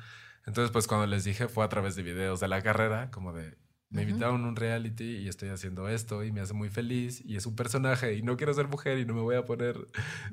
[0.46, 3.58] Entonces, pues cuando les dije fue a través de videos de la carrera, como de
[3.90, 7.36] me invitaron a un reality y estoy haciendo esto y me hace muy feliz y
[7.36, 9.78] es un personaje y no quiero ser mujer y no me voy a poner,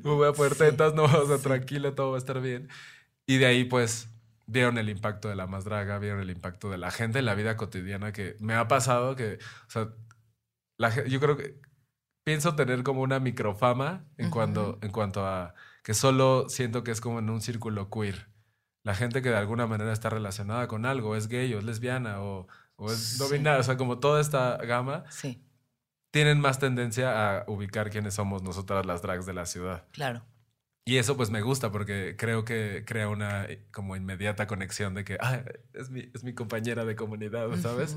[0.02, 2.68] no me voy a poner tetas, no, o sea, tranquilo, todo va a estar bien.
[3.26, 4.08] Y de ahí pues
[4.46, 7.34] vieron el impacto de la más draga, vieron el impacto de la gente en la
[7.34, 9.88] vida cotidiana que me ha pasado que, o sea,
[10.78, 11.60] la, yo creo que
[12.24, 17.00] pienso tener como una microfama en, cuanto, en cuanto a que solo siento que es
[17.00, 18.28] como en un círculo queer.
[18.84, 22.22] La gente que de alguna manera está relacionada con algo, es gay o es lesbiana
[22.22, 25.42] o o es no binario, o sea, como toda esta gama, sí.
[26.12, 29.86] tienen más tendencia a ubicar quiénes somos nosotras las drags de la ciudad.
[29.92, 30.24] Claro.
[30.88, 35.18] Y eso pues me gusta porque creo que crea una como inmediata conexión de que
[35.20, 35.42] ah,
[35.74, 37.96] es, mi, es mi compañera de comunidad, ¿sabes?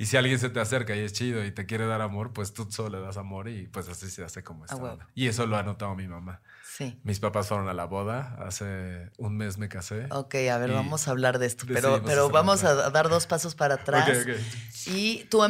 [0.00, 2.52] Y si alguien se te acerca y es chido y te quiere dar amor, pues
[2.52, 4.98] tú solo le das amor y pues así se hace como está.
[5.16, 6.40] Y eso lo ha notado mi mamá.
[6.62, 7.00] Sí.
[7.02, 10.06] Mis papás fueron a la boda, hace un mes me casé.
[10.10, 13.56] Ok, a ver, vamos a hablar de esto, pero, pero vamos a dar dos pasos
[13.56, 14.24] para atrás.
[14.86, 15.42] Y tú,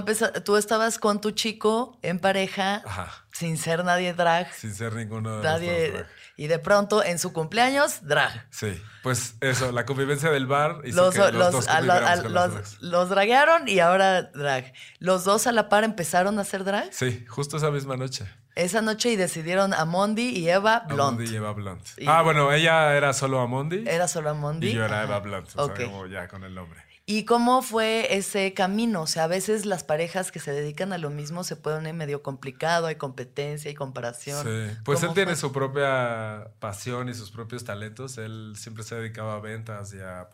[0.42, 2.82] tú estabas con tu chico en pareja,
[3.30, 4.50] sin ser nadie drag.
[4.54, 6.06] Sin ser ninguno de nadie, drag.
[6.38, 8.46] Y de pronto, en su cumpleaños, drag.
[8.50, 10.82] Sí, pues eso, la convivencia del bar.
[10.84, 14.72] Y los, los, los, los, draguearon y ahora drag.
[15.00, 16.94] ¿Los dos a la par empezaron a hacer drag?
[16.94, 18.24] Sí, justo esa misma noche
[18.58, 21.12] esa noche y decidieron a Mondi y Eva Blunt.
[21.18, 21.86] Mondi y Eva Blunt.
[22.08, 23.84] ah, bueno, ella era solo Amondi.
[23.86, 24.70] Era solo Amondi.
[24.70, 26.87] Y yo era Eva Blunt, o sea, como ya con el nombre.
[27.10, 29.00] ¿Y cómo fue ese camino?
[29.00, 32.22] O sea, a veces las parejas que se dedican a lo mismo se pueden medio
[32.22, 34.44] complicado, hay competencia y comparación.
[34.44, 38.18] Sí, pues él tiene su propia pasión y sus propios talentos.
[38.18, 40.28] Él siempre se ha dedicado a ventas y a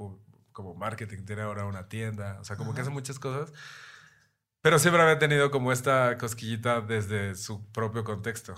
[0.53, 3.53] como marketing, tiene ahora una tienda, o sea, como que hace muchas cosas.
[4.61, 8.55] Pero siempre había tenido como esta cosquillita desde su propio contexto.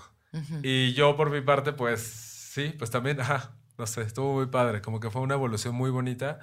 [0.63, 4.81] Y yo por mi parte, pues Sí, pues también, ajá, no sé, estuvo muy padre,
[4.81, 6.39] como que fue una evolución muy bonita.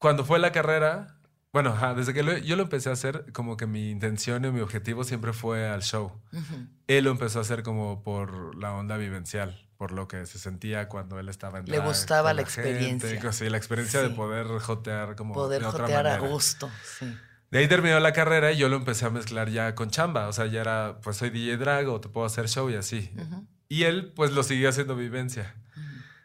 [0.00, 1.18] Cuando fue la carrera,
[1.52, 4.50] bueno, ajá, desde que lo- yo lo empecé a hacer, como que mi intención y
[4.50, 6.20] mi objetivo siempre fue al show.
[6.32, 6.66] Ujú.
[6.88, 10.88] Él lo empezó a hacer como por la onda vivencial, por lo que se sentía
[10.88, 13.20] cuando él estaba en Le drag gustaba la gente, experiencia.
[13.20, 14.14] co- sí, la experiencia de Sí.
[14.14, 16.28] poder jotear como Poder de otra jotear a manera.
[16.30, 16.70] gusto.
[16.98, 17.14] Sí.
[17.50, 20.28] De ahí terminó la carrera y yo lo empecé a mezclar ya con chamba.
[20.28, 23.12] O sea, ya era, pues soy DJ drag o te puedo hacer show y así.
[23.16, 23.44] Ujú.
[23.68, 25.54] Y él, pues lo siguió haciendo vivencia.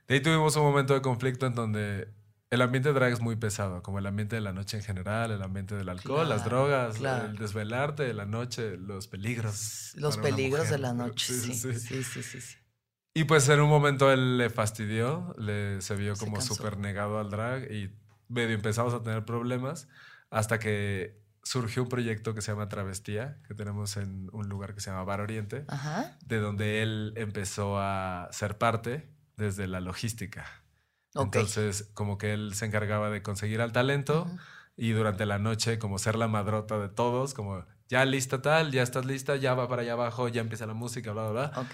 [0.08, 2.10] De ahí tuvimos un momento de conflicto en donde
[2.56, 5.42] el ambiente drag es muy pesado, como el ambiente de la noche en general, el
[5.42, 7.28] ambiente del alcohol, las drogas, claro.
[7.28, 9.92] el desvelarte de la noche, los peligros.
[9.96, 11.54] Los peligros de la noche, sí.
[11.54, 11.74] sí.
[11.74, 12.58] Sí, sí, sí, sí.
[13.14, 17.30] Y pues en un momento él le fastidió, le, se vio como súper negado al
[17.30, 17.96] drag y
[18.28, 19.88] medio empezamos a tener problemas
[20.30, 24.82] hasta que surgió un proyecto que se llama Travestía, que tenemos en un lugar que
[24.82, 26.18] se llama Bar Oriente, Ajá.
[26.26, 30.46] de donde él empezó a ser parte desde la logística.
[31.16, 34.28] Entonces, como que él se encargaba de conseguir al talento
[34.76, 38.84] y durante la noche como ser la madrota de todos, como ya lista tal, ya
[38.84, 41.70] estás lista, ya va para allá abajo, ya empieza la música, bla, bla, bla.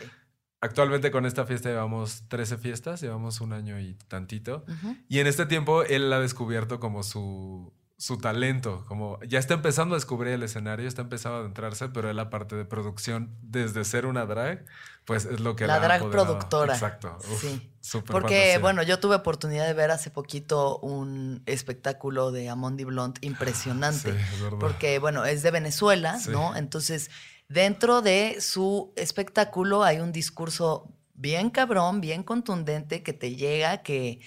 [0.64, 4.64] Actualmente con esta fiesta llevamos 13 fiestas, llevamos un año y tantito.
[5.10, 9.94] Y en este tiempo él ha descubierto como su, su talento, como ya está empezando
[9.94, 13.86] a descubrir el escenario, está empezando a adentrarse, pero él la parte de producción, desde
[13.86, 14.66] ser una drag,
[15.06, 16.74] pues es lo que La le ha drag productora.
[16.74, 17.16] Exacto.
[17.32, 17.72] Uf, Sí.
[17.80, 18.60] súper Porque, fantasía.
[18.60, 24.12] bueno, yo tuve oportunidad de ver hace poquito un espectáculo de Amondi Blunt impresionante.
[24.14, 24.58] Sí, es verdad.
[24.60, 26.32] porque, bueno, es de Venezuela, Sí.
[26.32, 26.56] ¿no?
[26.56, 27.12] Entonces,
[27.50, 34.22] dentro de su espectáculo hay un discurso bien cabrón, bien contundente, que te llega, que,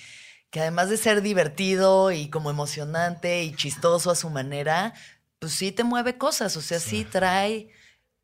[0.55, 4.95] que además de ser divertido y como emocionante y chistoso a su manera,
[5.41, 7.05] pues sí te mueve cosas, o sea, sí, Sí.
[7.11, 7.71] trae...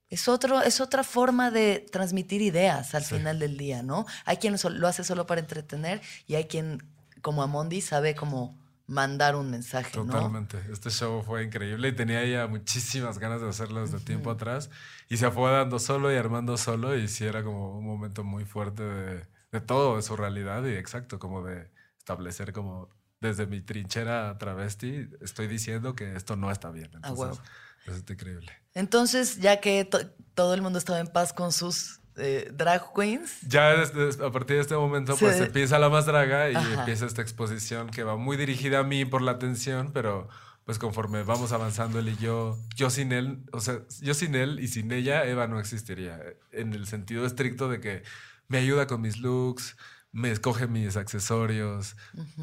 [0.08, 3.16] Es, otro, es otra forma de transmitir ideas al Sí.
[3.16, 4.06] final del día, ¿no?
[4.26, 6.84] Hay quien lo hace solo para entretener y hay quien,
[7.20, 10.04] como Amondi, sabe como mandar un mensaje, ¿no?
[10.06, 10.56] Totalmente.
[10.70, 14.70] Este show fue increíble y tenía ya muchísimas ganas de hacerlo desde tiempo atrás.
[15.08, 16.96] Y se fue dando solo y armando solo.
[16.96, 20.64] Y sí era como un momento muy fuerte de, de todo, de su realidad.
[20.64, 21.68] Y exacto, como de
[22.10, 22.88] establecer como
[23.20, 26.90] desde mi trinchera travesti, estoy diciendo que esto no está bien.
[26.94, 27.38] Entonces, huevo.
[27.86, 28.52] eso está increíble.
[28.74, 33.40] Entonces, ya que to- todo el mundo estaba en paz con sus eh, drag queens,
[33.42, 35.24] Ya desde- a partir de este momento, Sí.
[35.24, 36.80] pues empieza la más draga y Ajá.
[36.80, 40.28] empieza esta exposición que va muy dirigida a mí por la atención, pero
[40.64, 44.58] pues conforme vamos avanzando él y yo, yo sin él, o sea, yo sin él
[44.60, 46.20] y sin ella, Eva no existiría.
[46.52, 48.02] En el sentido estricto de que
[48.48, 49.76] me ayuda con mis looks,
[50.12, 51.96] me escoge mis accesorios,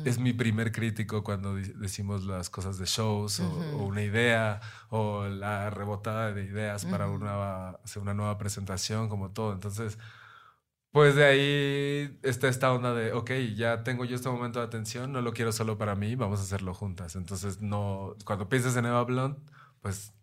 [0.06, 5.26] es mi primer crítico cuando decimos las cosas de shows o, o una idea o
[5.28, 9.52] la rebotada de ideas para una, una nueva presentación, como todo.
[9.52, 9.98] Entonces,
[10.92, 15.12] pues de ahí está esta onda de, ok, ya tengo yo este momento de atención,
[15.12, 17.16] no lo quiero solo para mí, vamos a hacerlo juntas.
[17.16, 19.38] Entonces, no, cuando pienses en Eva Blunt,
[19.82, 20.14] pues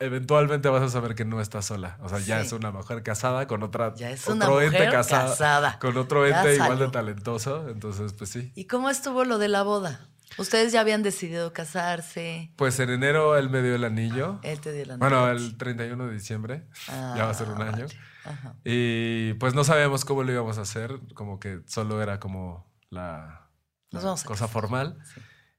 [0.00, 1.98] eventualmente vas a saber que no estás sola.
[2.00, 4.90] O sea, ya es una mujer casada con otra, Ya es otro una ente mujer
[4.92, 5.78] casada, casada.
[5.78, 7.68] con otro Ya ente igual de talentoso.
[7.68, 8.50] Entonces, pues sí.
[8.54, 10.00] ¿y cómo estuvo lo de la boda?
[10.38, 14.38] Ustedes ya habían decidido casarse, Pues en enero él me dio el anillo.
[14.42, 15.44] él te dio la Bueno, noche.
[15.44, 16.66] el 31 de diciembre.
[16.88, 17.86] Ah, ya va a ser un año.
[18.24, 18.54] Ajá.
[18.64, 23.50] Y pues no sabíamos cómo lo íbamos a hacer, como que solo era como la,
[23.90, 24.98] la cosa formal.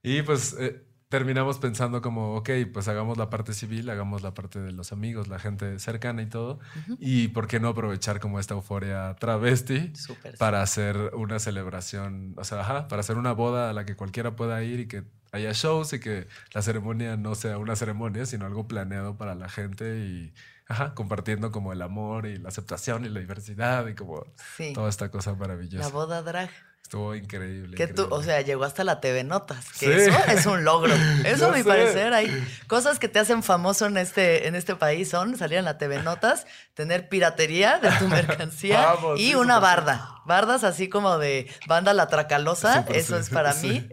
[0.04, 4.60] Y pues eh, terminamos pensando como, ok, pues hagamos la parte civil, hagamos la parte
[4.62, 6.60] de los amigos, la gente cercana y todo.
[7.00, 9.92] Y por qué no aprovechar como esta euforia travesti
[10.40, 14.36] para hacer una celebración, o sea, ajá, para hacer una boda a la que cualquiera
[14.36, 18.46] pueda ir y que haya shows y que la ceremonia no sea una ceremonia, sino
[18.46, 20.34] algo planeado para la gente y,
[20.68, 24.24] ajá, compartiendo como el amor y la aceptación y la diversidad y como
[24.56, 24.72] Sí.
[24.74, 25.90] toda esta cosa La maravillosa.
[25.90, 26.50] boda drag.
[26.92, 27.78] Estuvo increíble.
[27.78, 29.66] Que tú, o sea, llegó hasta la TV Notas.
[29.80, 30.10] Que Sí.
[30.10, 30.94] eso es un logro.
[31.24, 31.64] Eso, a mi sé.
[31.64, 35.64] parecer, hay cosas que te hacen famoso en este, en este país son salir en
[35.64, 40.16] la TV Notas, tener piratería de tu mercancía Vamos, y sí, una barda.
[40.26, 42.86] Bardas así como de banda La Tracalosa.
[42.90, 43.88] Eso es para mí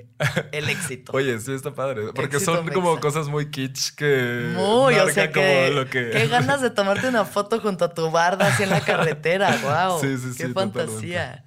[0.50, 1.12] el éxito.
[1.14, 2.06] Oye, sí, está padre.
[2.16, 4.50] Porque Éxito son como cosas muy kitsch que.
[4.56, 6.10] Muy, o sea marcan como que, lo que.
[6.10, 9.56] qué ganas de tomarte una foto junto a tu barda así en la carretera,
[9.88, 10.00] wow.
[10.00, 11.44] Sí, sí, qué sí, fantasía.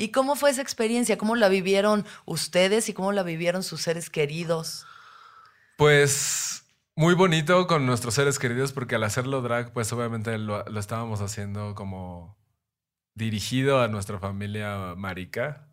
[0.00, 1.18] ¿Y cómo fue esa experiencia?
[1.18, 4.86] ¿Cómo la vivieron ustedes y cómo la vivieron sus seres queridos?
[5.76, 6.64] Pues
[6.96, 11.20] muy bonito con nuestros seres queridos porque al hacerlo drag, pues obviamente lo, lo estábamos
[11.20, 12.38] haciendo como
[13.14, 15.68] dirigido a nuestra familia marica.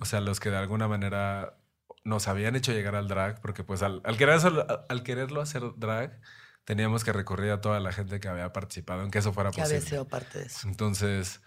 [0.00, 1.58] O sea, los que de alguna manera
[2.04, 5.62] nos habían hecho llegar al drag, porque pues al, al, querer hacerlo, al quererlo hacer
[5.76, 6.20] drag,
[6.64, 9.62] teníamos que recurrir a toda la gente que había participado en que eso fuera Que
[9.62, 9.78] posible.
[9.78, 10.68] había sido parte de eso.
[10.68, 11.40] Entonces,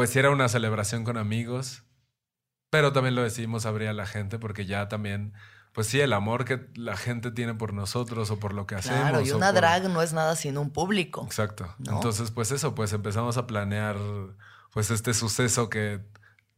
[0.00, 1.82] pues sí era una celebración con amigos,
[2.70, 5.34] pero también lo decidimos abrir a la gente porque ya también
[5.74, 9.10] pues sí, el amor que la gente tiene por nosotros o por lo que hacemos.
[9.10, 11.22] Claro, y una drag no es nada sin un público.
[11.26, 11.74] Exacto.
[11.80, 13.98] Entonces, pues eso, pues empezamos a planear
[14.72, 16.00] pues este suceso que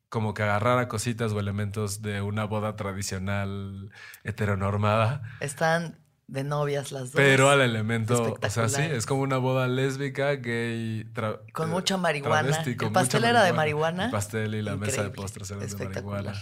[0.08, 3.90] como que agarrara cositas o elementos de una boda tradicional
[4.22, 5.22] heteronormada.
[5.40, 7.12] Están de novias las dos.
[7.14, 11.06] Pero al elemento, o sea, sí, es como una boda lésbica, gay.
[11.52, 12.62] Con mucha marihuana.
[12.64, 14.06] el pastel era de marihuana.
[14.06, 16.34] El pastel y la mesa de postres eran de marihuana.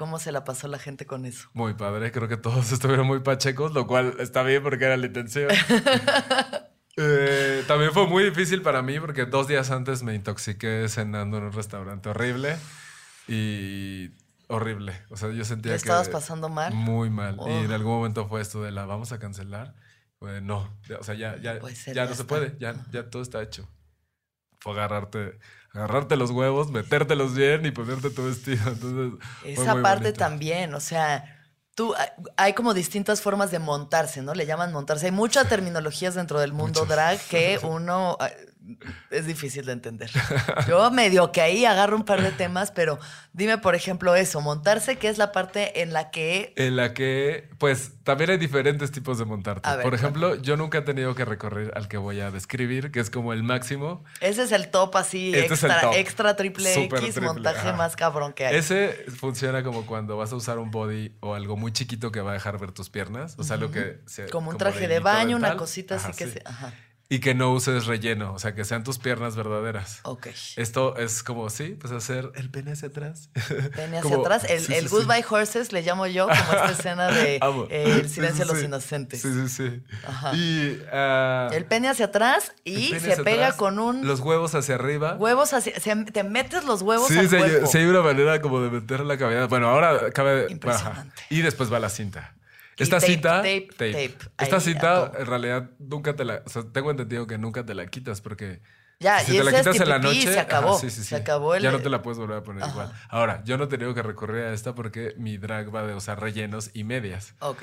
[0.00, 1.50] ¿Cómo se la pasó la gente con eso?
[1.52, 5.06] Muy padre, creo que todos estuvieron muy pachecos, lo cual está bien porque era la
[5.06, 5.50] intención.
[7.02, 11.44] Eh, también fue muy difícil para mí porque dos días antes me intoxiqué cenando en
[11.44, 12.56] un restaurante horrible
[13.26, 14.10] y
[14.50, 14.94] horrible.
[15.08, 15.76] O sea, yo sentía que...
[15.76, 16.74] estabas pasando mal?
[16.74, 17.38] Muy mal.
[17.46, 19.74] Y en algún momento fue esto de la vamos a cancelar.
[20.18, 21.58] Pues no, o sea, ya, ya,
[21.94, 23.66] ya, no se puede, ya, ya todo está hecho.
[24.58, 25.38] Fue agarrarte
[25.72, 28.70] agarrarte los huevos, metértelos bien y ponerte tu vestido.
[28.70, 31.24] Entonces, Esa parte también, o sea,
[31.74, 31.94] tú,
[32.36, 34.34] hay como distintas formas de montarse, ¿no?
[34.34, 35.06] Le llaman montarse.
[35.06, 38.18] Hay muchas terminologías dentro del mundo drag que uno
[39.10, 40.10] es difícil de entender.
[40.68, 42.98] Yo medio que ahí agarro un par de temas, pero
[43.32, 46.52] dime, por ejemplo, eso, montarse, que es la parte en la que...
[46.56, 49.68] En la que, pues, también hay diferentes tipos de montarte.
[49.82, 53.10] por ejemplo, yo nunca he tenido que recorrer al que voy a describir, que es
[53.10, 54.04] como el máximo.
[54.20, 58.56] Ese es el top así, este extra, extra triple X, montaje más cabrón que hay.
[58.56, 62.30] Ese funciona como cuando vas a usar un body o algo muy chiquito que va
[62.30, 63.34] a dejar ver tus piernas.
[63.38, 64.00] O sea, lo que...
[64.30, 66.42] como un traje de, baño, una cosita así que se...
[66.44, 66.72] Ajá.
[67.12, 69.98] Y que no uses relleno, o sea, que sean tus piernas verdaderas.
[70.04, 70.28] Ok.
[70.54, 73.30] Esto es como, sí, pues hacer el pene hacia atrás.
[73.74, 74.44] Pene hacia atrás.
[74.48, 77.40] El, Goodbye Horses le llamo yo, como esta escena de
[77.70, 79.22] eh, El silencio de los inocentes.
[79.22, 79.82] Sí, sí, sí.
[80.06, 80.36] Ajá.
[80.36, 84.06] Y, ah, el pene hacia atrás y se pega con un...
[84.06, 85.16] Los huevos hacia arriba.
[85.16, 85.74] Huevos hacia...
[86.04, 87.36] te metes los huevos Sí, sí,
[87.66, 89.48] sí hay una manera como de meter la cavidad.
[89.48, 90.46] Bueno, ahora cabe...
[90.48, 91.22] Impresionante.
[91.28, 92.36] Y después va la cinta.
[92.80, 93.42] Esta cita,
[94.38, 96.42] Esta cita, en realidad, nunca te la.
[96.44, 98.60] O sea, tengo entendido que nunca te la quitas porque.
[98.98, 100.32] Ya, si y te la quitas en la noche.
[100.32, 100.78] Se acabó.
[100.78, 101.62] Se acabó el...
[101.62, 102.92] Ya no te la puedes volver a poner igual.
[103.08, 106.20] Ahora, yo no he tenido que recurrir a esta porque mi drag va de usar
[106.20, 107.34] rellenos y medias.
[107.40, 107.62] Ok.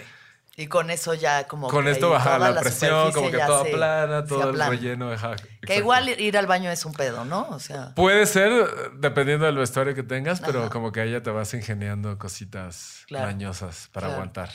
[0.60, 1.68] Y con eso ya como.
[1.68, 5.12] Con esto baja la, presión, como que toda plana, todo el relleno.
[5.12, 7.48] Ajá, que igual ir al baño es un pedo, ¿no?
[7.52, 7.94] O sea.
[7.94, 12.18] Puede ser, dependiendo del vestuario que tengas, pero como que ahí ya te vas ingeniando
[12.18, 14.50] cositas dañosas para aguantar.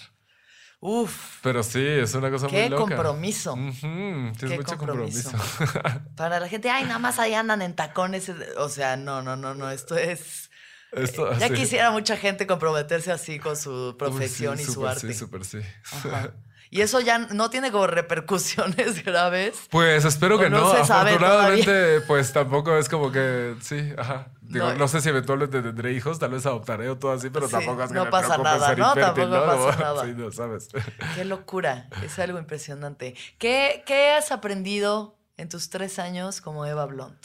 [0.85, 1.39] Uf.
[1.43, 2.85] Pero sí, es una cosa muy loca.
[2.85, 3.55] Qué compromiso.
[3.81, 5.31] Qué mucho compromiso.
[6.17, 8.29] Para la gente, ay, nada más ahí andan en tacones.
[8.57, 9.71] O sea, no, no, no, no.
[9.71, 10.51] Esto es.
[10.91, 15.07] Esto, ya quisiera mucha gente comprometerse así con su profesión y su arte.
[15.07, 15.61] Sí, súper sí.
[16.73, 19.69] Y eso ya no tiene como repercusiones graves.
[19.71, 20.73] Pues espero que no.
[20.73, 24.29] Afortunadamente, pues tampoco es como que sí, ajá.
[24.53, 27.85] Digo, no, sé si eventualmente tendré hijos, tal vez adoptaré o todo así, pero tampoco
[27.85, 28.95] es que no pasa nada, ¿no?
[28.95, 30.05] tampoco pasa nada.
[30.05, 30.69] Sí, no sabes.
[31.15, 33.15] Qué locura, es algo impresionante.
[33.39, 37.19] ¿Qué, ¿Qué has aprendido en tus tres años como Eva Blond?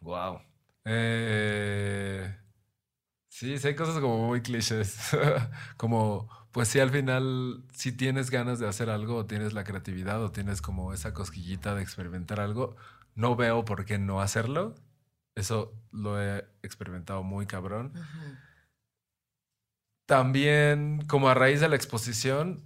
[0.00, 0.42] Wow.
[0.84, 2.36] Eh,
[3.28, 5.16] sí, sí hay cosas como muy clichés.
[5.78, 10.22] como, pues sí, al final, si tienes ganas de hacer algo, o tienes la creatividad,
[10.22, 12.76] o tienes como esa cosquillita de experimentar algo,
[13.14, 14.74] no veo por qué no hacerlo
[15.36, 17.92] eso lo he experimentado muy cabrón.
[20.06, 22.64] También, como a raíz de la exposición,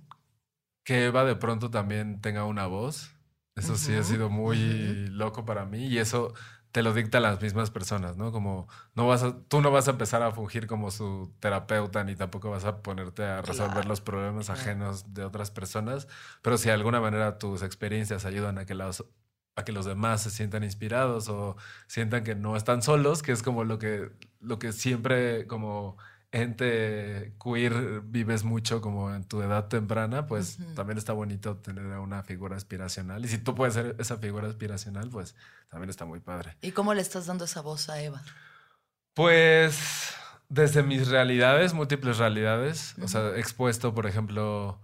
[0.84, 3.14] que Eva de pronto también tenga una voz.
[3.56, 6.32] Eso sí ha sido muy loco para mí y eso
[6.72, 8.30] te lo dicta las mismas personas, ¿no?
[8.32, 12.14] Como no vas a, tú no vas a empezar a fungir como su terapeuta ni
[12.14, 16.06] tampoco vas a ponerte a resolver los problemas ajenos de otras personas,
[16.42, 19.04] pero si de alguna manera tus experiencias ayudan a que las
[19.56, 23.42] a que los demás se sientan inspirados o sientan que no están solos, que es
[23.42, 25.96] como lo que, lo que siempre como
[26.32, 32.22] ente queer vives mucho como en tu edad temprana, pues también está bonito tener una
[32.22, 33.24] figura aspiracional.
[33.24, 35.34] Y si tú puedes ser esa figura aspiracional, pues
[35.68, 36.56] también está muy padre.
[36.60, 38.22] ¿Y cómo le estás dando esa voz a Eva?
[39.14, 40.14] Pues
[40.48, 44.80] desde mis realidades, múltiples realidades, o sea, expuesto, por ejemplo,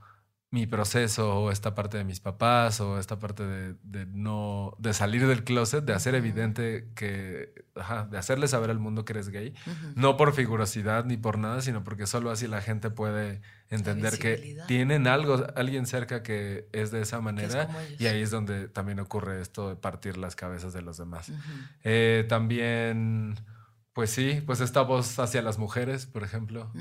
[0.57, 5.27] mi proceso o esta parte de mis papás o esta parte de, no de salir
[5.27, 9.53] del closet de hacer evidente que ajá, de hacerle saber al mundo que eres gay
[9.97, 14.57] no por figurosidad ni por nada sino porque solo así la gente puede entender que
[14.67, 19.43] tienen algo alguien cerca que es de esa manera y ahí es donde también ocurre
[19.43, 21.31] esto de partir las cabezas de los demás.
[21.85, 23.35] Eh, también
[23.93, 26.73] pues sí pues esta voz hacia las mujeres por ejemplo.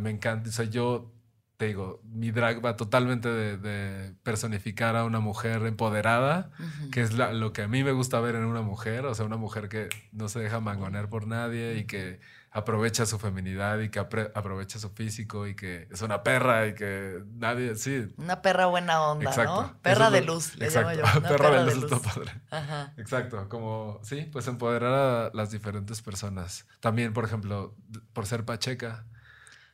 [0.00, 1.12] Me encanta o sea yo
[1.60, 6.52] te digo, mi drag va totalmente de, personificar a una mujer empoderada,
[6.90, 9.36] que es lo que a mí me gusta ver en una mujer, o sea, una
[9.36, 12.18] mujer que no se deja mangonear por nadie y que
[12.50, 17.22] aprovecha su feminidad y que aprovecha su físico y que es una perra y que
[17.34, 18.08] nadie, sí.
[18.16, 19.76] Una perra buena onda, ¿no?
[19.82, 21.02] Perra de luz, le llamo yo.
[21.28, 22.32] perra, de luz, está padre.
[22.50, 22.94] Ajá.
[22.96, 26.66] Exacto, como, sí, pues empoderar a las diferentes personas.
[26.80, 27.76] También, por ejemplo,
[28.14, 29.04] por ser pacheca,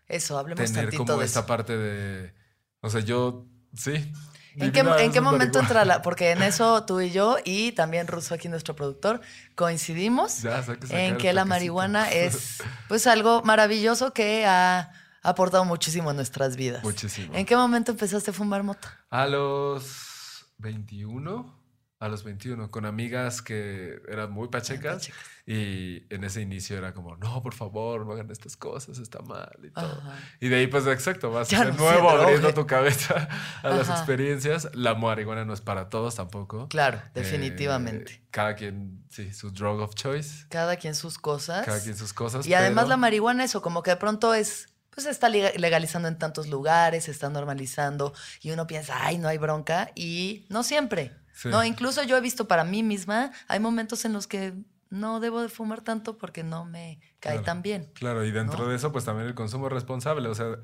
[0.08, 2.34] eso, hablemos tener como esta parte de,
[2.80, 4.12] o sea, yo, sí.
[4.58, 6.00] ¿En qué, ¿en qué momento entra la...?
[6.02, 9.20] Porque en eso tú y yo y también Russo aquí, nuestro productor,
[9.54, 10.44] coincidimos
[10.90, 14.92] en que la marihuana es pues algo maravilloso que ha
[15.22, 16.82] aportado muchísimo a nuestras vidas.
[16.84, 17.34] Muchísimo.
[17.34, 19.04] ¿En qué momento empezaste a fumar mota?
[19.10, 21.55] A los 21
[21.98, 25.10] a los 21 con amigas que eran muy pachecas,
[25.46, 29.56] y en ese inicio era como, no, por favor, no hagan estas cosas, está mal
[29.62, 30.02] y todo.
[30.40, 33.28] Y de ahí pues exacto, vas de nuevo abriendo tu cabeza
[33.62, 34.68] a las experiencias.
[34.74, 36.68] La marihuana no es para todos tampoco.
[36.68, 38.22] Claro, eh, definitivamente.
[38.30, 40.46] cada quien, sí, su drug of choice.
[40.50, 41.64] Cada quien sus cosas.
[41.64, 42.46] Cada quien sus cosas.
[42.46, 46.16] Y además la marihuana eso, como que de pronto es pues se está legalizando en
[46.16, 51.12] tantos lugares, se está normalizando y uno piensa, ay, no hay bronca y no siempre.
[51.44, 54.54] No, incluso yo he visto para mí misma, hay momentos en los que
[54.88, 57.90] no debo de fumar tanto porque no me cae tan bien.
[57.94, 60.28] Claro, y dentro de eso, pues también el consumo responsable.
[60.28, 60.58] O sea,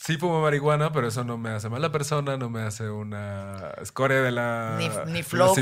[0.00, 4.22] Sí fumo marihuana, pero eso no me hace mala persona, no me hace una escoria
[4.22, 4.78] de la
[5.08, 5.56] Ni, flojo,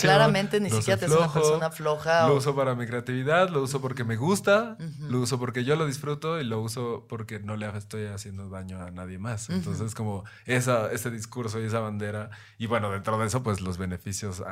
[0.00, 2.26] claramente ni siquiera te es una persona floja.
[2.26, 5.84] Lo uso para mi creatividad, lo uso porque me gusta, lo uso porque yo lo
[5.84, 9.50] disfruto y lo uso porque no le estoy haciendo daño a nadie más.
[9.50, 13.76] Entonces, como esa, ese discurso y esa bandera, y bueno, dentro de eso, pues los
[13.76, 14.42] beneficios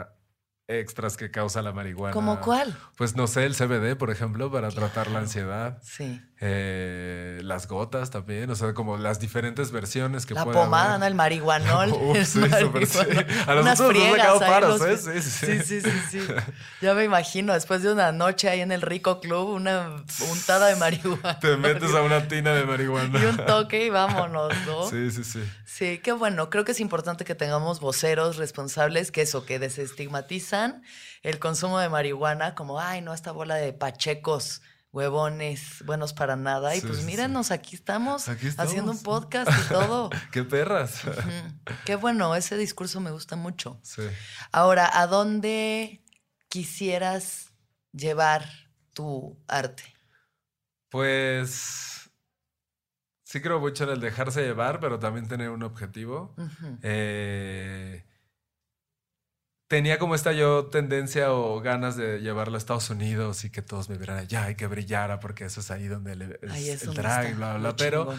[0.78, 2.12] extras que causa la marihuana.
[2.12, 2.76] ¿Como cuál?
[2.96, 5.78] Pues no sé, el CBD, por ejemplo, para tratar la ansiedad.
[5.82, 6.20] Sí.
[6.42, 11.04] Eh, las gotas también, o sea, como las diferentes versiones que La pomada, ¿no?
[11.04, 11.90] El marihuanol.
[12.24, 12.40] sí,
[12.86, 13.00] sí.
[13.46, 14.96] A nosotros nos ha sacado paros, ¿eh?
[14.96, 15.80] Sí sí sí.
[15.82, 16.20] sí, sí,
[16.80, 20.76] Ya me imagino, después de una noche ahí en el Rico Club, una untada de
[20.76, 21.38] marihuana.
[21.40, 23.18] Te metes a una tina de marihuana.
[23.20, 24.88] Y un toque y vámonos, ¿no?
[24.88, 25.42] Sí, sí, sí.
[25.66, 26.48] Sí, qué bueno.
[26.50, 30.59] Creo que es importante que tengamos voceros responsables que eso, que desestigmatizan
[31.22, 36.74] el consumo de marihuana como, ay, no, esta bola de pachecos huevones, buenos para nada.
[36.74, 40.10] Y pues mírenos, aquí, estamos haciendo un podcast y todo.
[40.32, 41.02] ¡Qué perras!
[41.84, 43.80] Qué bueno, ese discurso me gusta mucho.
[43.82, 44.02] Sí.
[44.52, 46.04] Ahora, ¿a dónde
[46.48, 47.52] quisieras
[47.92, 48.48] llevar
[48.92, 49.84] tu arte?
[50.88, 52.10] Pues
[53.22, 56.34] sí creo mucho en el dejarse llevar, pero también tener un objetivo.
[56.82, 58.04] eh,
[59.70, 63.88] tenía como esta yo tendencia o ganas de llevarlo a Estados Unidos y que todos
[63.88, 67.56] me vieran allá y que brillara porque eso es ahí donde es, el drag, bla,
[67.56, 68.12] bla, Pero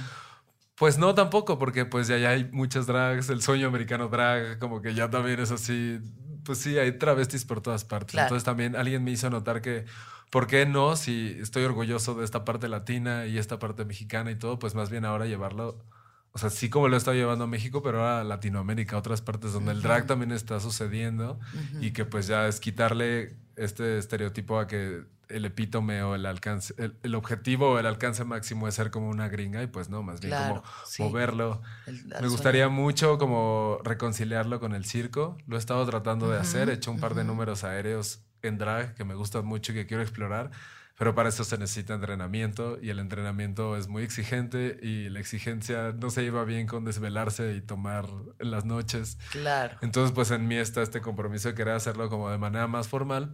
[0.76, 4.94] pues no tampoco, porque pues ya, hay muchas drags, el sueño americano drag, como que
[4.94, 6.00] ya también es así.
[6.46, 8.16] Pues sí, hay travestis por todas partes.
[8.16, 9.84] Entonces también alguien me hizo notar que,
[10.30, 10.96] ¿por qué no?
[10.96, 14.90] Si estoy orgulloso de esta parte latina y esta parte mexicana y todo, pues más
[14.90, 15.84] bien ahora llevarlo
[16.34, 19.72] o sea, sí como lo está llevando a México, pero a Latinoamérica, otras partes donde
[19.72, 21.40] el drag también está sucediendo
[21.82, 26.74] y que pues ya es quitarle este estereotipo a que el epítome o el alcance,
[27.04, 30.22] el, objetivo o el alcance máximo es ser como una gringa y pues no, más
[30.22, 30.64] bien como
[31.00, 31.62] moverlo.
[32.22, 35.38] Me gustaría mucho como reconciliarlo con el circo.
[35.48, 38.96] Lo he estado tratando de hacer, he hecho un par de números aéreos en drag
[38.96, 40.52] que me gustan mucho y que quiero explorar
[41.02, 45.96] pero para eso se necesita entrenamiento y el entrenamiento es muy exigente y la exigencia
[46.00, 48.06] no se lleva bien con desvelarse y tomar
[48.38, 49.18] en las noches.
[49.32, 49.80] Claro.
[49.82, 53.34] Entonces, pues en mí está este compromiso de querer hacerlo como de manera más formal,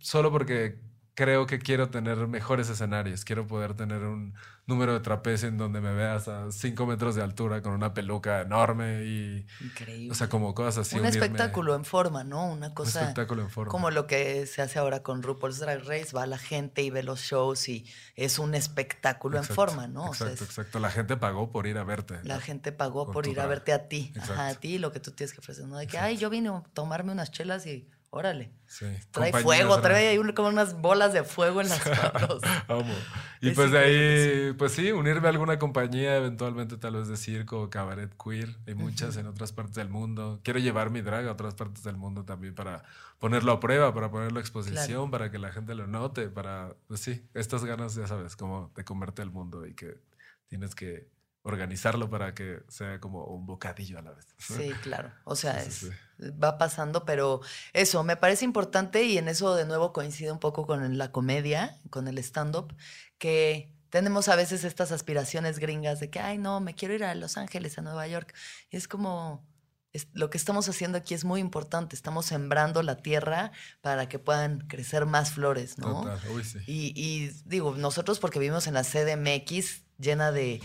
[0.00, 0.80] solo porque
[1.16, 3.24] creo que quiero tener mejores escenarios.
[3.24, 4.34] Quiero poder tener un
[4.66, 8.42] número de trapecio en donde me veas a 5 metros de altura con una peluca
[8.42, 9.46] enorme y.
[9.60, 10.12] Increíble.
[10.12, 10.98] O sea, como cosas así.
[10.98, 12.46] Un espectáculo en forma, ¿no?
[12.52, 13.00] Una cosa.
[13.00, 13.70] Un espectáculo en forma.
[13.70, 16.14] Como lo que se hace ahora con RuPaul's Drag Race.
[16.14, 20.08] Va la gente y ve los shows y es un espectáculo en forma, ¿no?
[20.08, 20.78] Exacto, exacto.
[20.80, 22.20] La gente pagó por ir a verte.
[22.24, 24.12] La gente pagó por ir a verte a ti.
[24.20, 25.78] Ajá, a ti lo que tú tienes que ofrecer, ¿no?
[25.78, 28.50] De que, ay, yo vine a tomarme unas chelas y órale.
[28.66, 28.86] Sí.
[29.10, 32.40] Trae fuego, trae ahí como unas bolas de fuego en las manos.
[32.68, 32.94] Amo.
[33.40, 37.70] Y pues de ahí, pues sí, unirme a alguna compañía, eventualmente tal vez de circo
[37.70, 38.56] cabaret queer.
[38.66, 40.40] Hay muchas en otras partes del mundo.
[40.42, 42.84] Quiero llevar mi drag a otras partes del mundo también para
[43.18, 47.00] ponerlo a prueba, para ponerlo a exposición, para que la gente lo note, para, pues
[47.00, 49.98] sí, estas ganas, ya sabes, como de comerte el mundo y que
[50.48, 51.08] tienes que
[51.46, 54.26] organizarlo para que sea como un bocadillo a la vez.
[54.36, 55.12] Sí, claro.
[55.24, 55.64] O sea,
[56.42, 57.40] va pasando, pero
[57.72, 61.78] eso me parece importante y en eso de nuevo coincide un poco con la comedia,
[61.88, 62.74] con el stand-up,
[63.18, 67.14] que tenemos a veces estas aspiraciones gringas de que, ay, no, me quiero ir a
[67.14, 68.34] Los Ángeles, a Nueva York.
[68.70, 69.46] Y es como,
[70.14, 71.94] lo que estamos haciendo aquí es muy importante.
[71.94, 76.02] Estamos sembrando la tierra para que puedan crecer más flores, ¿no?
[76.02, 76.20] Total.
[76.30, 76.42] Uy.
[76.66, 80.60] Y, y digo, nosotros porque vivimos en la CDMX llena de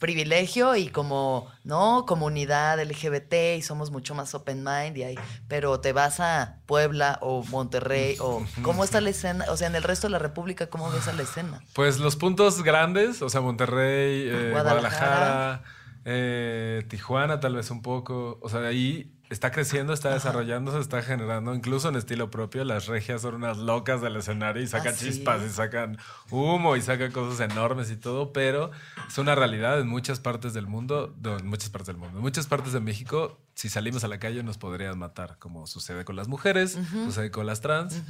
[0.00, 2.06] privilegio y como, ¿no?
[2.06, 7.18] Comunidad LGBT y somos mucho más open mind y ahí, pero te vas a Puebla
[7.22, 9.44] o Monterrey o ¿cómo está la escena?
[9.50, 11.62] O sea, en el resto de la República, ¿cómo ves a la escena?
[11.74, 15.06] Pues los puntos grandes, o sea, Monterrey, eh, Guadalajara.
[15.06, 15.62] Guadalajara,
[16.06, 21.54] eh, Tijuana tal vez un poco, o sea, ahí está creciendo, está desarrollándose, está generando,
[21.54, 25.50] incluso en estilo propio, las regias son unas locas del escenario y sacan chispas y
[25.50, 25.98] sacan
[26.30, 28.72] humo y sacan cosas enormes y todo, pero
[29.08, 32.22] es una realidad en muchas partes del mundo, no, en muchas partes del mundo, en
[32.22, 36.16] muchas partes de México, si salimos a la calle nos podrían matar, como sucede con
[36.16, 38.02] las mujeres, sucede con las trans.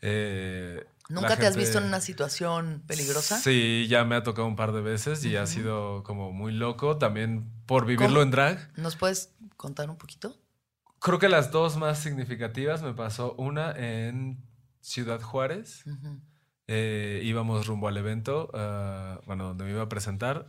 [0.00, 3.38] eh, ¿Nunca te has visto en una situación peligrosa?
[3.38, 6.98] Sí, ya me ha tocado un par de veces y ha sido como muy loco
[6.98, 8.22] también por vivirlo ¿Cómo?
[8.22, 8.70] en drag.
[8.76, 10.36] ¿Nos puedes contar un poquito?
[11.00, 14.42] Creo que las dos más significativas me pasó una en
[14.80, 15.84] Ciudad Juárez.
[15.86, 16.20] Ujú.
[16.66, 20.46] Eh, íbamos rumbo al evento, ah, bueno, donde me iba a presentar.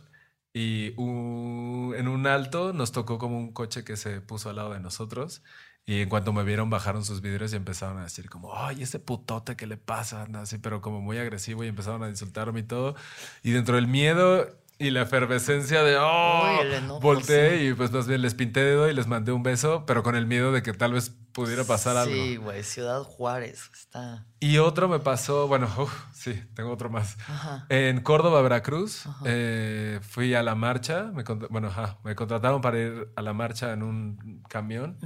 [0.52, 4.72] Y un- en un alto nos tocó como un coche que se puso al lado
[4.72, 5.42] de nosotros.
[5.86, 8.98] Y en cuanto me vieron, bajaron sus vidrios y empezaron a decir como, ay, ese
[9.00, 10.26] putote, ¿qué le pasa?
[10.34, 12.94] Así, pero como muy agresivo y empezaron a insultarme y todo.
[13.42, 17.66] Y dentro del miedo y la efervescencia de, oh, Uy, enojo, volteé sí.
[17.66, 20.26] y pues más bien les pinté dedo y les mandé un beso, pero con el
[20.26, 22.14] miedo de que tal vez pudiera pasar algo.
[22.14, 24.26] Sí, güey, Ciudad Juárez está.
[24.40, 25.68] Y otro me pasó, bueno,
[26.14, 27.18] sí, tengo otro más.
[27.28, 27.66] Ajá.
[27.68, 33.08] En Córdoba, Veracruz, eh, fui a la marcha, me, bueno, ajá, me contrataron para ir
[33.16, 34.96] a la marcha en un camión,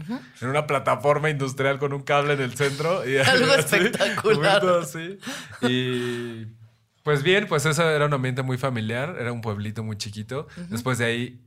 [0.41, 3.07] en una plataforma industrial con un cable en el centro.
[3.09, 4.65] Y Algo así, espectacular.
[4.81, 5.19] así.
[5.63, 6.47] Y
[7.05, 10.49] pues bien, pues eso era un ambiente muy familiar, era un pueblito muy chiquito.
[10.71, 11.41] Después de ahí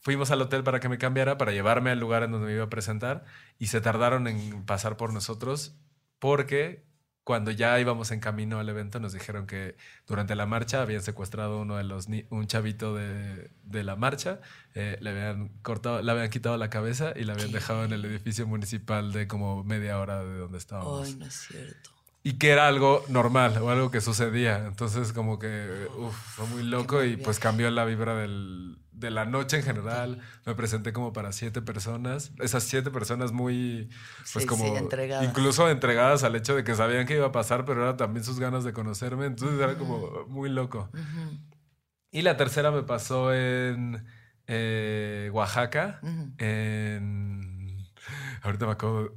[0.00, 2.64] fuimos al hotel para que me cambiara, para llevarme al lugar en donde me iba
[2.64, 3.24] a presentar
[3.58, 5.76] y se tardaron en pasar por nosotros
[6.18, 6.84] porque
[7.22, 9.76] cuando ya íbamos en camino al evento nos dijeron que
[10.06, 14.40] durante la marcha habían secuestrado uno de los ni- un chavito de, de la marcha,
[14.74, 17.54] eh, le habían cortado, le habían quitado la cabeza y la habían ¿Qué?
[17.54, 21.34] dejado en el edificio municipal de como media hora de donde estábamos Ay, no es
[21.34, 21.90] cierto.
[22.26, 24.66] Y que era algo normal o algo que sucedía.
[24.66, 29.26] Entonces, como que uf, fue muy loco y pues cambió la vibra del- de la
[29.26, 30.20] noche en general.
[30.46, 32.32] Me presenté como para siete personas.
[32.40, 33.90] Esas siete personas muy,
[34.32, 35.28] pues Sí, como, sí, entregadas.
[35.28, 38.40] incluso entregadas al hecho de que sabían que iba a pasar, pero era también sus
[38.40, 39.26] ganas de conocerme.
[39.26, 40.90] Entonces era como muy loco.
[42.10, 44.06] Y la tercera me pasó en
[44.46, 46.00] eh, Oaxaca,
[46.38, 47.84] en...
[48.42, 49.10] Ahorita me acabo...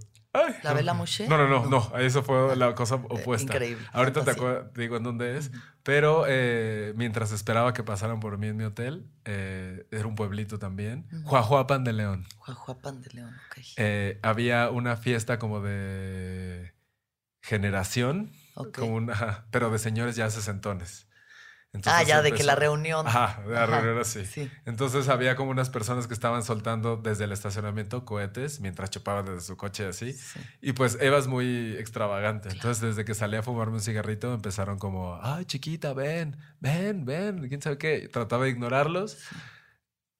[0.45, 1.27] Ay, ¿La Vela Moshe?
[1.27, 3.53] No, no, no, no, eso fue la cosa opuesta.
[3.53, 5.51] increíble, Ahorita te, digo en dónde es,
[5.83, 10.59] pero eh, mientras esperaba que pasaran por mí en mi hotel, eh, era un pueblito
[10.59, 12.25] también, Juajuapan de León.
[12.37, 13.57] Juajuapan de León, ok.
[13.77, 16.73] Eh, había una fiesta como de
[17.41, 18.31] generación,
[18.75, 21.06] como una, pero de señores ya sesentones.
[21.85, 23.07] Ah, Entonces ya, de que la reunión.
[23.07, 24.25] Ajá, la Ajá, reunión así.
[24.25, 24.49] sí.
[24.65, 29.41] Entonces había como unas personas que estaban soltando desde el estacionamiento cohetes mientras chupaban desde
[29.41, 30.13] su coche así.
[30.13, 30.39] Sí.
[30.61, 32.49] Y pues Eva es muy extravagante.
[32.49, 37.47] Entonces desde que salí a fumarme un cigarrito empezaron como, ay chiquita, ven, ven, ven,
[37.47, 38.07] quién sabe qué.
[38.11, 39.17] Trataba de ignorarlos.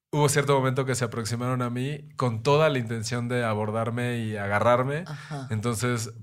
[0.10, 4.38] Hubo cierto momento que se aproximaron a mí con toda la intención de abordarme y
[4.38, 5.04] agarrarme.
[5.06, 5.48] Ajá.
[5.52, 6.14] Entonces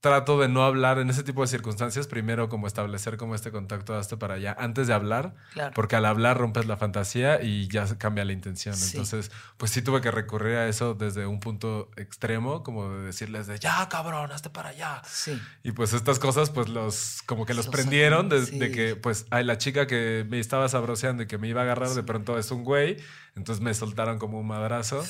[0.00, 2.06] trato de no hablar en ese tipo de circunstancias.
[2.06, 5.34] Primero como establecer como este contacto hasta para allá antes de hablar.
[5.52, 5.72] Claro.
[5.74, 8.74] Porque al hablar rompes la fantasía y ya cambia la intención.
[8.74, 8.92] Sí.
[8.92, 13.46] Entonces, pues sí tuve que recurrir a eso desde un punto extremo, como de decirles
[13.46, 15.02] de ya, cabrón, hazte para allá.
[15.06, 15.40] Sí.
[15.62, 19.44] Y pues estas cosas, pues los, como que los Los prendieron de, que, pues, ay,
[19.44, 22.50] la chica que me estaba sabroseando y que me iba a agarrar, de pronto es
[22.50, 22.96] un güey.
[23.36, 25.04] Entonces me soltaron como un madrazo.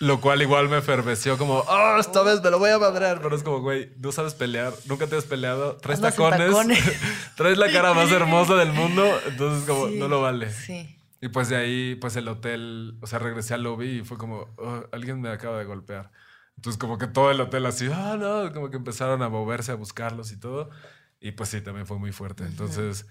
[0.00, 3.20] Lo cual igual me eferveció como, oh, esta vez me lo voy a madrear.
[3.20, 6.78] Pero es como, güey, no sabes pelear, nunca te has peleado, traes tacones, tacones.
[7.36, 10.50] traes la cara más hermosa del mundo, entonces como, Sí, no lo vale.
[10.52, 10.96] Sí.
[11.20, 14.46] Y pues de ahí, pues el hotel, o sea, regresé al lobby y fue como,
[14.56, 16.10] "Oh, alguien me acaba de golpear.
[16.56, 19.74] Entonces como que todo el hotel así, ah, no, como que empezaron a moverse, a
[19.74, 20.70] buscarlos y todo.
[21.20, 22.44] Y pues sí, también fue muy fuerte.
[22.44, 23.06] Entonces,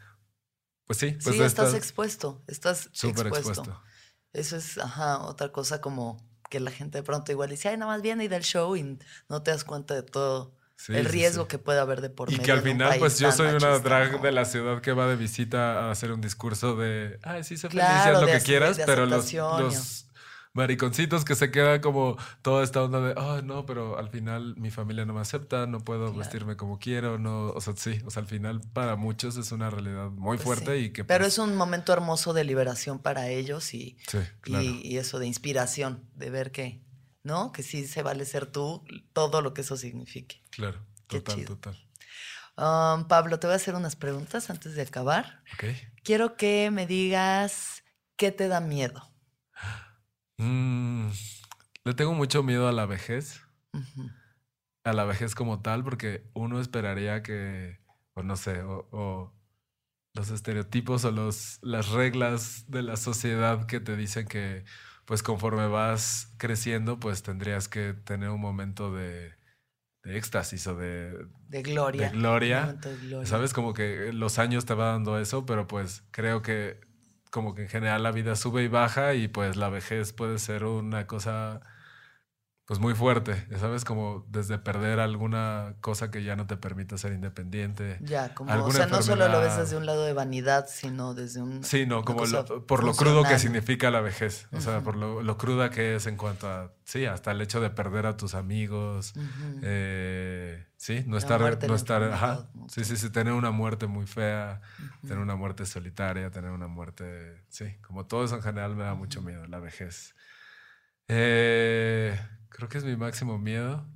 [0.85, 2.43] pues sí, pues sí, estás estas- expuesto.
[2.47, 3.61] Estás súper expuesto.
[3.61, 3.83] expuesto.
[4.33, 7.91] Eso es, ajá, otra cosa como que la gente de pronto igual dice, ay, nada
[7.93, 11.11] más viene y del show y no te das cuenta de todo Sí, el sí,
[11.11, 11.47] riesgo sí.
[11.47, 12.43] que puede haber de por Y medio.
[12.45, 14.19] que al final, pues yo soy una machista, drag ¿no?
[14.19, 17.69] de la ciudad que va de visita a hacer un discus de, ay, sí, sé
[17.69, 20.08] feliz, Claro, haz lo de que quieras, de pero los, los
[20.59, 24.69] mariconcitos que se quedan como toda esta onda de, oh, no, pero al final mi
[24.69, 28.21] familia no me acepta, no puedo vestirme como quiero, no, o sea, sí, o sea,
[28.21, 30.85] al final para muchos es una realidad muy Pues fuerte sí.
[30.85, 31.03] y que...
[31.03, 34.63] Pero pues, es un momento hermoso de liberación para ellos y, Sí, claro.
[34.63, 36.83] y, y eso de inspiración, de ver que,
[37.23, 37.51] ¿no?
[37.51, 38.83] Que sí se vale ser tú,
[39.13, 40.43] todo lo que eso signifique.
[40.51, 41.85] Claro, total, total.
[42.57, 45.41] Um, Pablo, te voy a hacer unas preguntas antes de acabar.
[46.03, 47.83] Quiero que me digas
[48.17, 49.09] qué te da miedo.
[50.39, 51.09] Mm,
[51.83, 53.41] le tengo mucho miedo a la vejez.
[54.83, 57.79] A la vejez como tal, porque uno esperaría que,
[58.13, 59.33] o no sé, o, o
[60.15, 64.63] los estereotipos o los, las reglas de la sociedad que te dicen que,
[65.05, 69.33] pues conforme vas creciendo, pues tendrías que tener un momento de,
[70.03, 72.09] de éxtasis o de, De gloria.
[72.09, 72.73] de gloria.
[72.73, 73.25] De gloria.
[73.25, 73.53] ¿Sabes?
[73.53, 76.79] Como que los años te va dando eso, pero pues creo que
[77.29, 80.65] como que en general la vida sube y baja y pues la vejez puede ser
[80.65, 81.61] una cosa
[82.69, 83.83] pues muy fuerte, ¿sabes?
[83.83, 87.97] Como desde perder alguna cosa que ya no te permita ser independiente.
[87.99, 91.41] Ya, como, o sea, no solo lo ves desde un lado de vanidad, sino desde
[91.41, 91.63] un...
[91.63, 95.23] Sí, no, como lo- por lo crudo que significa la vejez, o sea, por lo,
[95.23, 98.35] lo cruda que es en cuanto a, sí, hasta el hecho de perder a tus
[98.35, 99.15] amigos,
[99.63, 104.61] eh, sí, no La estar, no estar, sí, sí, sí, tener una muerte muy fea,
[105.01, 108.93] tener una muerte solitaria, tener una muerte, sí, como todo eso en general me da
[108.93, 110.13] mucho miedo, la vejez.
[111.07, 112.15] Eh,
[112.49, 113.87] creo que es mi máximo miedo,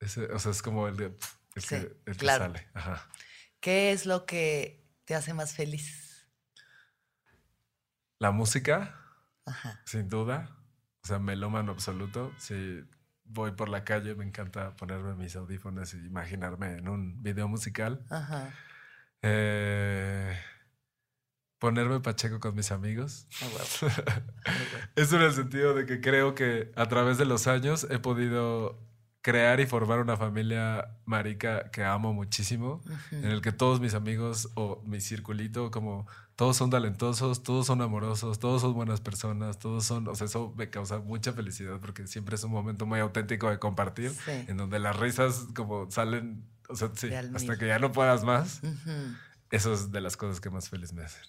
[0.00, 1.06] ese, o sea, es como el, de,
[1.54, 2.44] el, Sí, que, el que claro.
[2.46, 3.08] sale, ajá.
[3.60, 6.28] ¿Qué es lo que te hace más feliz?
[8.18, 8.96] La música,
[9.46, 9.80] Ajá.
[9.84, 10.56] Sin duda.
[11.02, 12.32] O sea, melómano absoluto.
[12.38, 12.84] Si
[13.24, 18.04] voy por la calle, me encanta ponerme mis audífonos y imaginarme en un video musical.
[18.10, 18.52] Ajá.
[19.22, 20.38] Eh,
[21.60, 23.28] ponerme pacheco con mis amigos.
[24.96, 28.78] Eso en el sentido de que creo que a través de los años he podido
[29.22, 34.48] crear y formar una familia marica que amo muchísimo, en el que todos mis amigos
[34.54, 36.06] o mi circulito, como
[36.36, 40.54] todos son talentosos, todos son amorosos, todos son buenas personas, todos son, o sea, eso
[40.56, 44.30] me causa mucha felicidad porque siempre es un momento muy auténtico de compartir, Sí.
[44.48, 48.62] en donde las risas como salen, o sea, sí, hasta que ya no puedas más.
[49.50, 51.24] Eso es de las cosas que más feliz me hacen.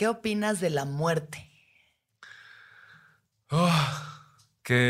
[0.00, 1.46] ¿Qué opinas de la muerte?
[3.50, 3.68] Oh,
[4.62, 4.80] que.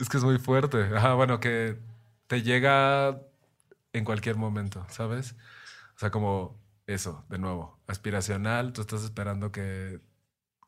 [0.00, 0.84] Es que es muy fuerte.
[0.96, 1.78] Ajá, bueno, que
[2.28, 3.20] te llega
[3.92, 5.36] en cualquier momento, ¿sabes?
[5.96, 8.72] O sea, como eso, de nuevo, aspiracional.
[8.72, 10.00] Tú estás esperando que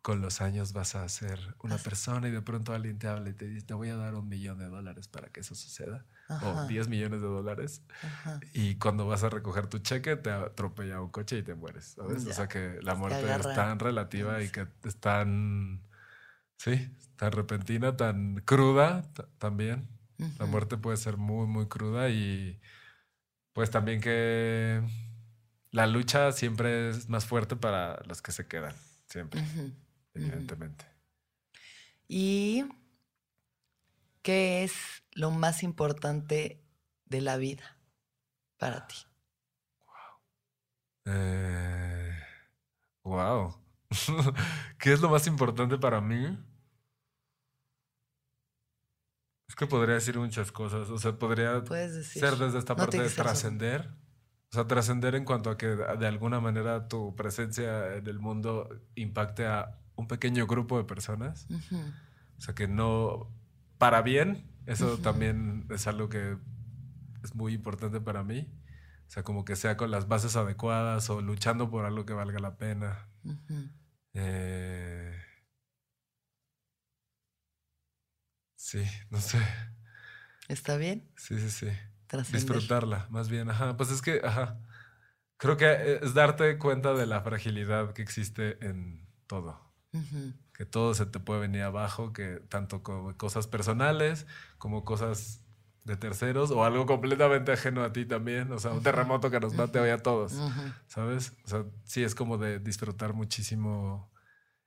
[0.06, 3.32] con los años vas a ser una persona y de pronto alguien te habla y
[3.32, 6.06] te dice, te voy a dar un millón de dólares para que eso suceda.
[6.28, 6.62] Ajá.
[6.62, 7.82] O 10 millones de dólares.
[8.04, 8.38] Ajá.
[8.52, 12.22] Y cuando vas a recoger tu cheque, te atropella un coche y te mueres, ¿sabes?
[12.22, 12.30] Ya.
[12.30, 15.82] O sea que la Te muerte es tan relativa y que es tan,
[16.56, 19.02] sí, tan repentina, tan cruda
[19.38, 19.88] también.
[20.38, 22.60] La muerte puede ser muy, muy cruda y
[23.52, 24.84] pues también que
[25.72, 28.76] la lucha siempre es más fuerte para los que se quedan,
[29.08, 29.42] siempre.
[30.16, 30.86] Evidentemente.
[32.08, 32.64] ¿Y
[34.22, 34.74] qué es
[35.12, 36.62] lo más importante
[37.04, 37.78] de la vida
[38.58, 38.96] para ti?
[41.04, 42.10] Eh,
[43.04, 43.54] wow.
[44.78, 46.38] ¿Qué es lo más importante para mí?
[49.48, 50.90] Es que podría decir muchas cosas.
[50.90, 53.88] O sea, podría ser desde esta No parte de trascender.
[54.50, 58.68] O sea, trascender en cuanto a que de alguna manera tu presencia en el mundo
[58.94, 61.46] impacte a un pequeño grupo de personas.
[62.38, 63.32] O sea, que no.
[63.78, 66.38] Para bien, eso también es algo que
[67.22, 68.50] es muy importante para mí.
[69.06, 72.38] O sea, como que sea con las bases adecuadas o luchando por algo que valga
[72.38, 73.08] la pena.
[74.14, 75.14] Eh,
[78.66, 79.38] Sí, no sé.
[80.48, 81.08] ¿Está bien?
[81.16, 81.68] Sí, sí, sí.
[82.32, 83.48] Disfrutarla, más bien.
[83.48, 83.76] Ajá.
[83.76, 84.58] Pues es que, ajá.
[85.36, 89.65] Creo que es darte cuenta de la fragilidad que existe en todo.
[89.92, 90.32] Ujú.
[90.52, 94.26] que todo se te puede venir abajo, que tanto como cosas personales
[94.58, 95.42] como cosas
[95.84, 99.54] de terceros o algo completamente ajeno a ti también, o sea, un terremoto que nos
[99.54, 100.32] mate hoy a todos.
[100.88, 101.32] ¿sabes?
[101.44, 104.10] O sea, sí es como de disfrutar muchísimo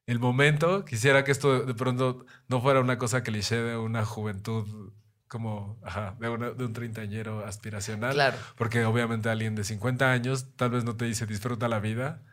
[0.07, 0.85] el momento.
[0.85, 4.93] Quisiera que esto de, de pronto no fuera una cosa cliché de una juventud
[5.27, 8.13] como, ajá, de, una- de un treintañero aspiracional.
[8.13, 8.37] Claro.
[8.55, 12.23] Porque obviamente alguien de 50 años tal vez no te dice disfruta la vida,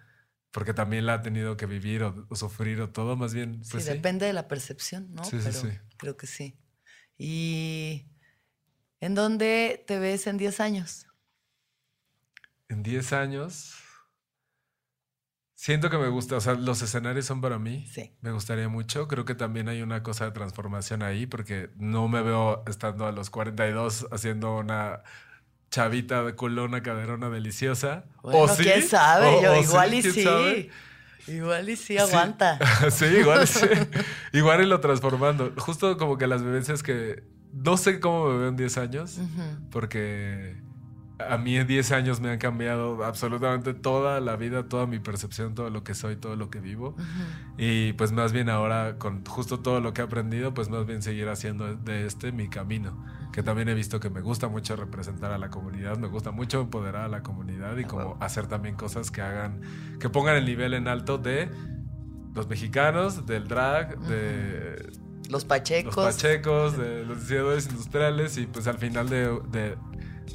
[0.57, 3.85] porque también la ha tenido que vivir o, o sufrir o todo, más bien, pues
[3.85, 3.91] sí, sí.
[3.91, 5.23] depende de la percepción, ¿no?
[5.23, 5.69] Sí, sí, Pero sí.
[5.99, 6.59] creo que sí.
[7.19, 8.07] ¿Y
[9.01, 11.09] en dónde te ves en 10 años?
[12.71, 13.75] En 10 años,
[15.59, 17.87] Siento que me gusta, o sea, los escenarios son para mí.
[17.87, 18.15] Sí.
[18.21, 19.09] Me gustaría mucho.
[19.09, 23.13] Creo que también hay una cosa de transformación ahí, porque no me veo estando a
[23.13, 25.03] los 42 haciendo una
[25.71, 28.05] chavita de culona caderona deliciosa.
[28.23, 30.23] Bueno, o sí, quién sabe, o- yo o igual sí, y quién sí.
[30.23, 30.71] sabe.
[31.29, 32.59] Igual y sí aguanta.
[32.91, 33.67] Sí, igual sí.
[34.33, 35.53] igual y lo transformando.
[35.59, 39.19] Justo como que las vivencias que no sé cómo me veo en 10 años,
[39.71, 40.57] porque
[41.19, 45.55] a mí en 10 años me han cambiado absolutamente toda la vida, toda mi percepción,
[45.55, 46.95] todo lo que soy, todo lo que vivo.
[47.57, 51.03] Y pues más bien ahora, con justo todo lo que he aprendido, pues más bien
[51.03, 53.03] seguir haciendo de este mi camino.
[53.37, 56.63] Que también he visto que me gusta mucho representar a la comunidad, me gusta mucho
[56.63, 59.61] empoderar a la comunidad y como hacer también cosas que hagan,
[60.01, 61.51] que pongan el nivel en alto de
[62.35, 64.91] los mexicanos, del drag, de
[65.29, 65.95] Los pachecos.
[65.97, 69.77] los pachecos, de los diseñadores industriales y pues al final de, de-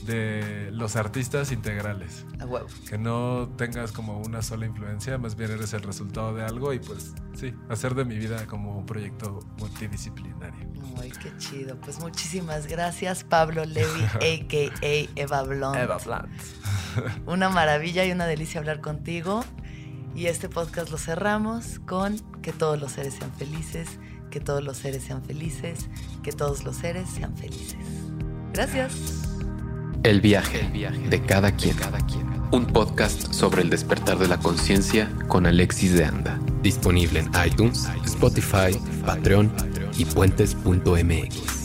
[0.05, 2.25] de los artistas integrales.
[2.39, 2.67] A huevo.
[2.87, 6.77] Que no tengas como una sola influencia, más bien eres el resultado de algo y
[6.79, 10.70] pues sí, hacer de mi vida como un proyecto multidisciplinario.
[11.11, 11.75] Ay, qué chido.
[11.77, 15.19] Pues muchísimas gracias, Pablo Levi, a.k.a.
[15.19, 15.77] Eva Blond.
[17.25, 19.43] Una maravilla y una delicia hablar contigo.
[20.15, 23.87] Y este podcast lo cerramos con que todos los seres sean felices,
[24.29, 25.87] que todos los seres sean felices,
[26.21, 27.79] que todos los seres sean felices.
[28.51, 28.93] Gracias.
[30.03, 30.69] El viaje
[31.09, 31.77] de cada quien.
[32.51, 36.37] Un podcast sobre el despertar de la conciencia con Alexis de Anda.
[36.61, 39.70] Disponible en iTunes, Spotify, Patreon
[40.01, 41.61] y puentes.mx.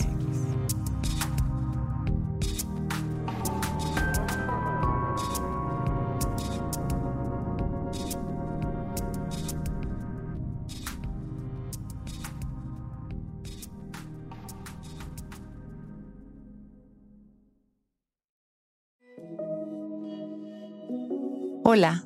[21.68, 22.06] Hola,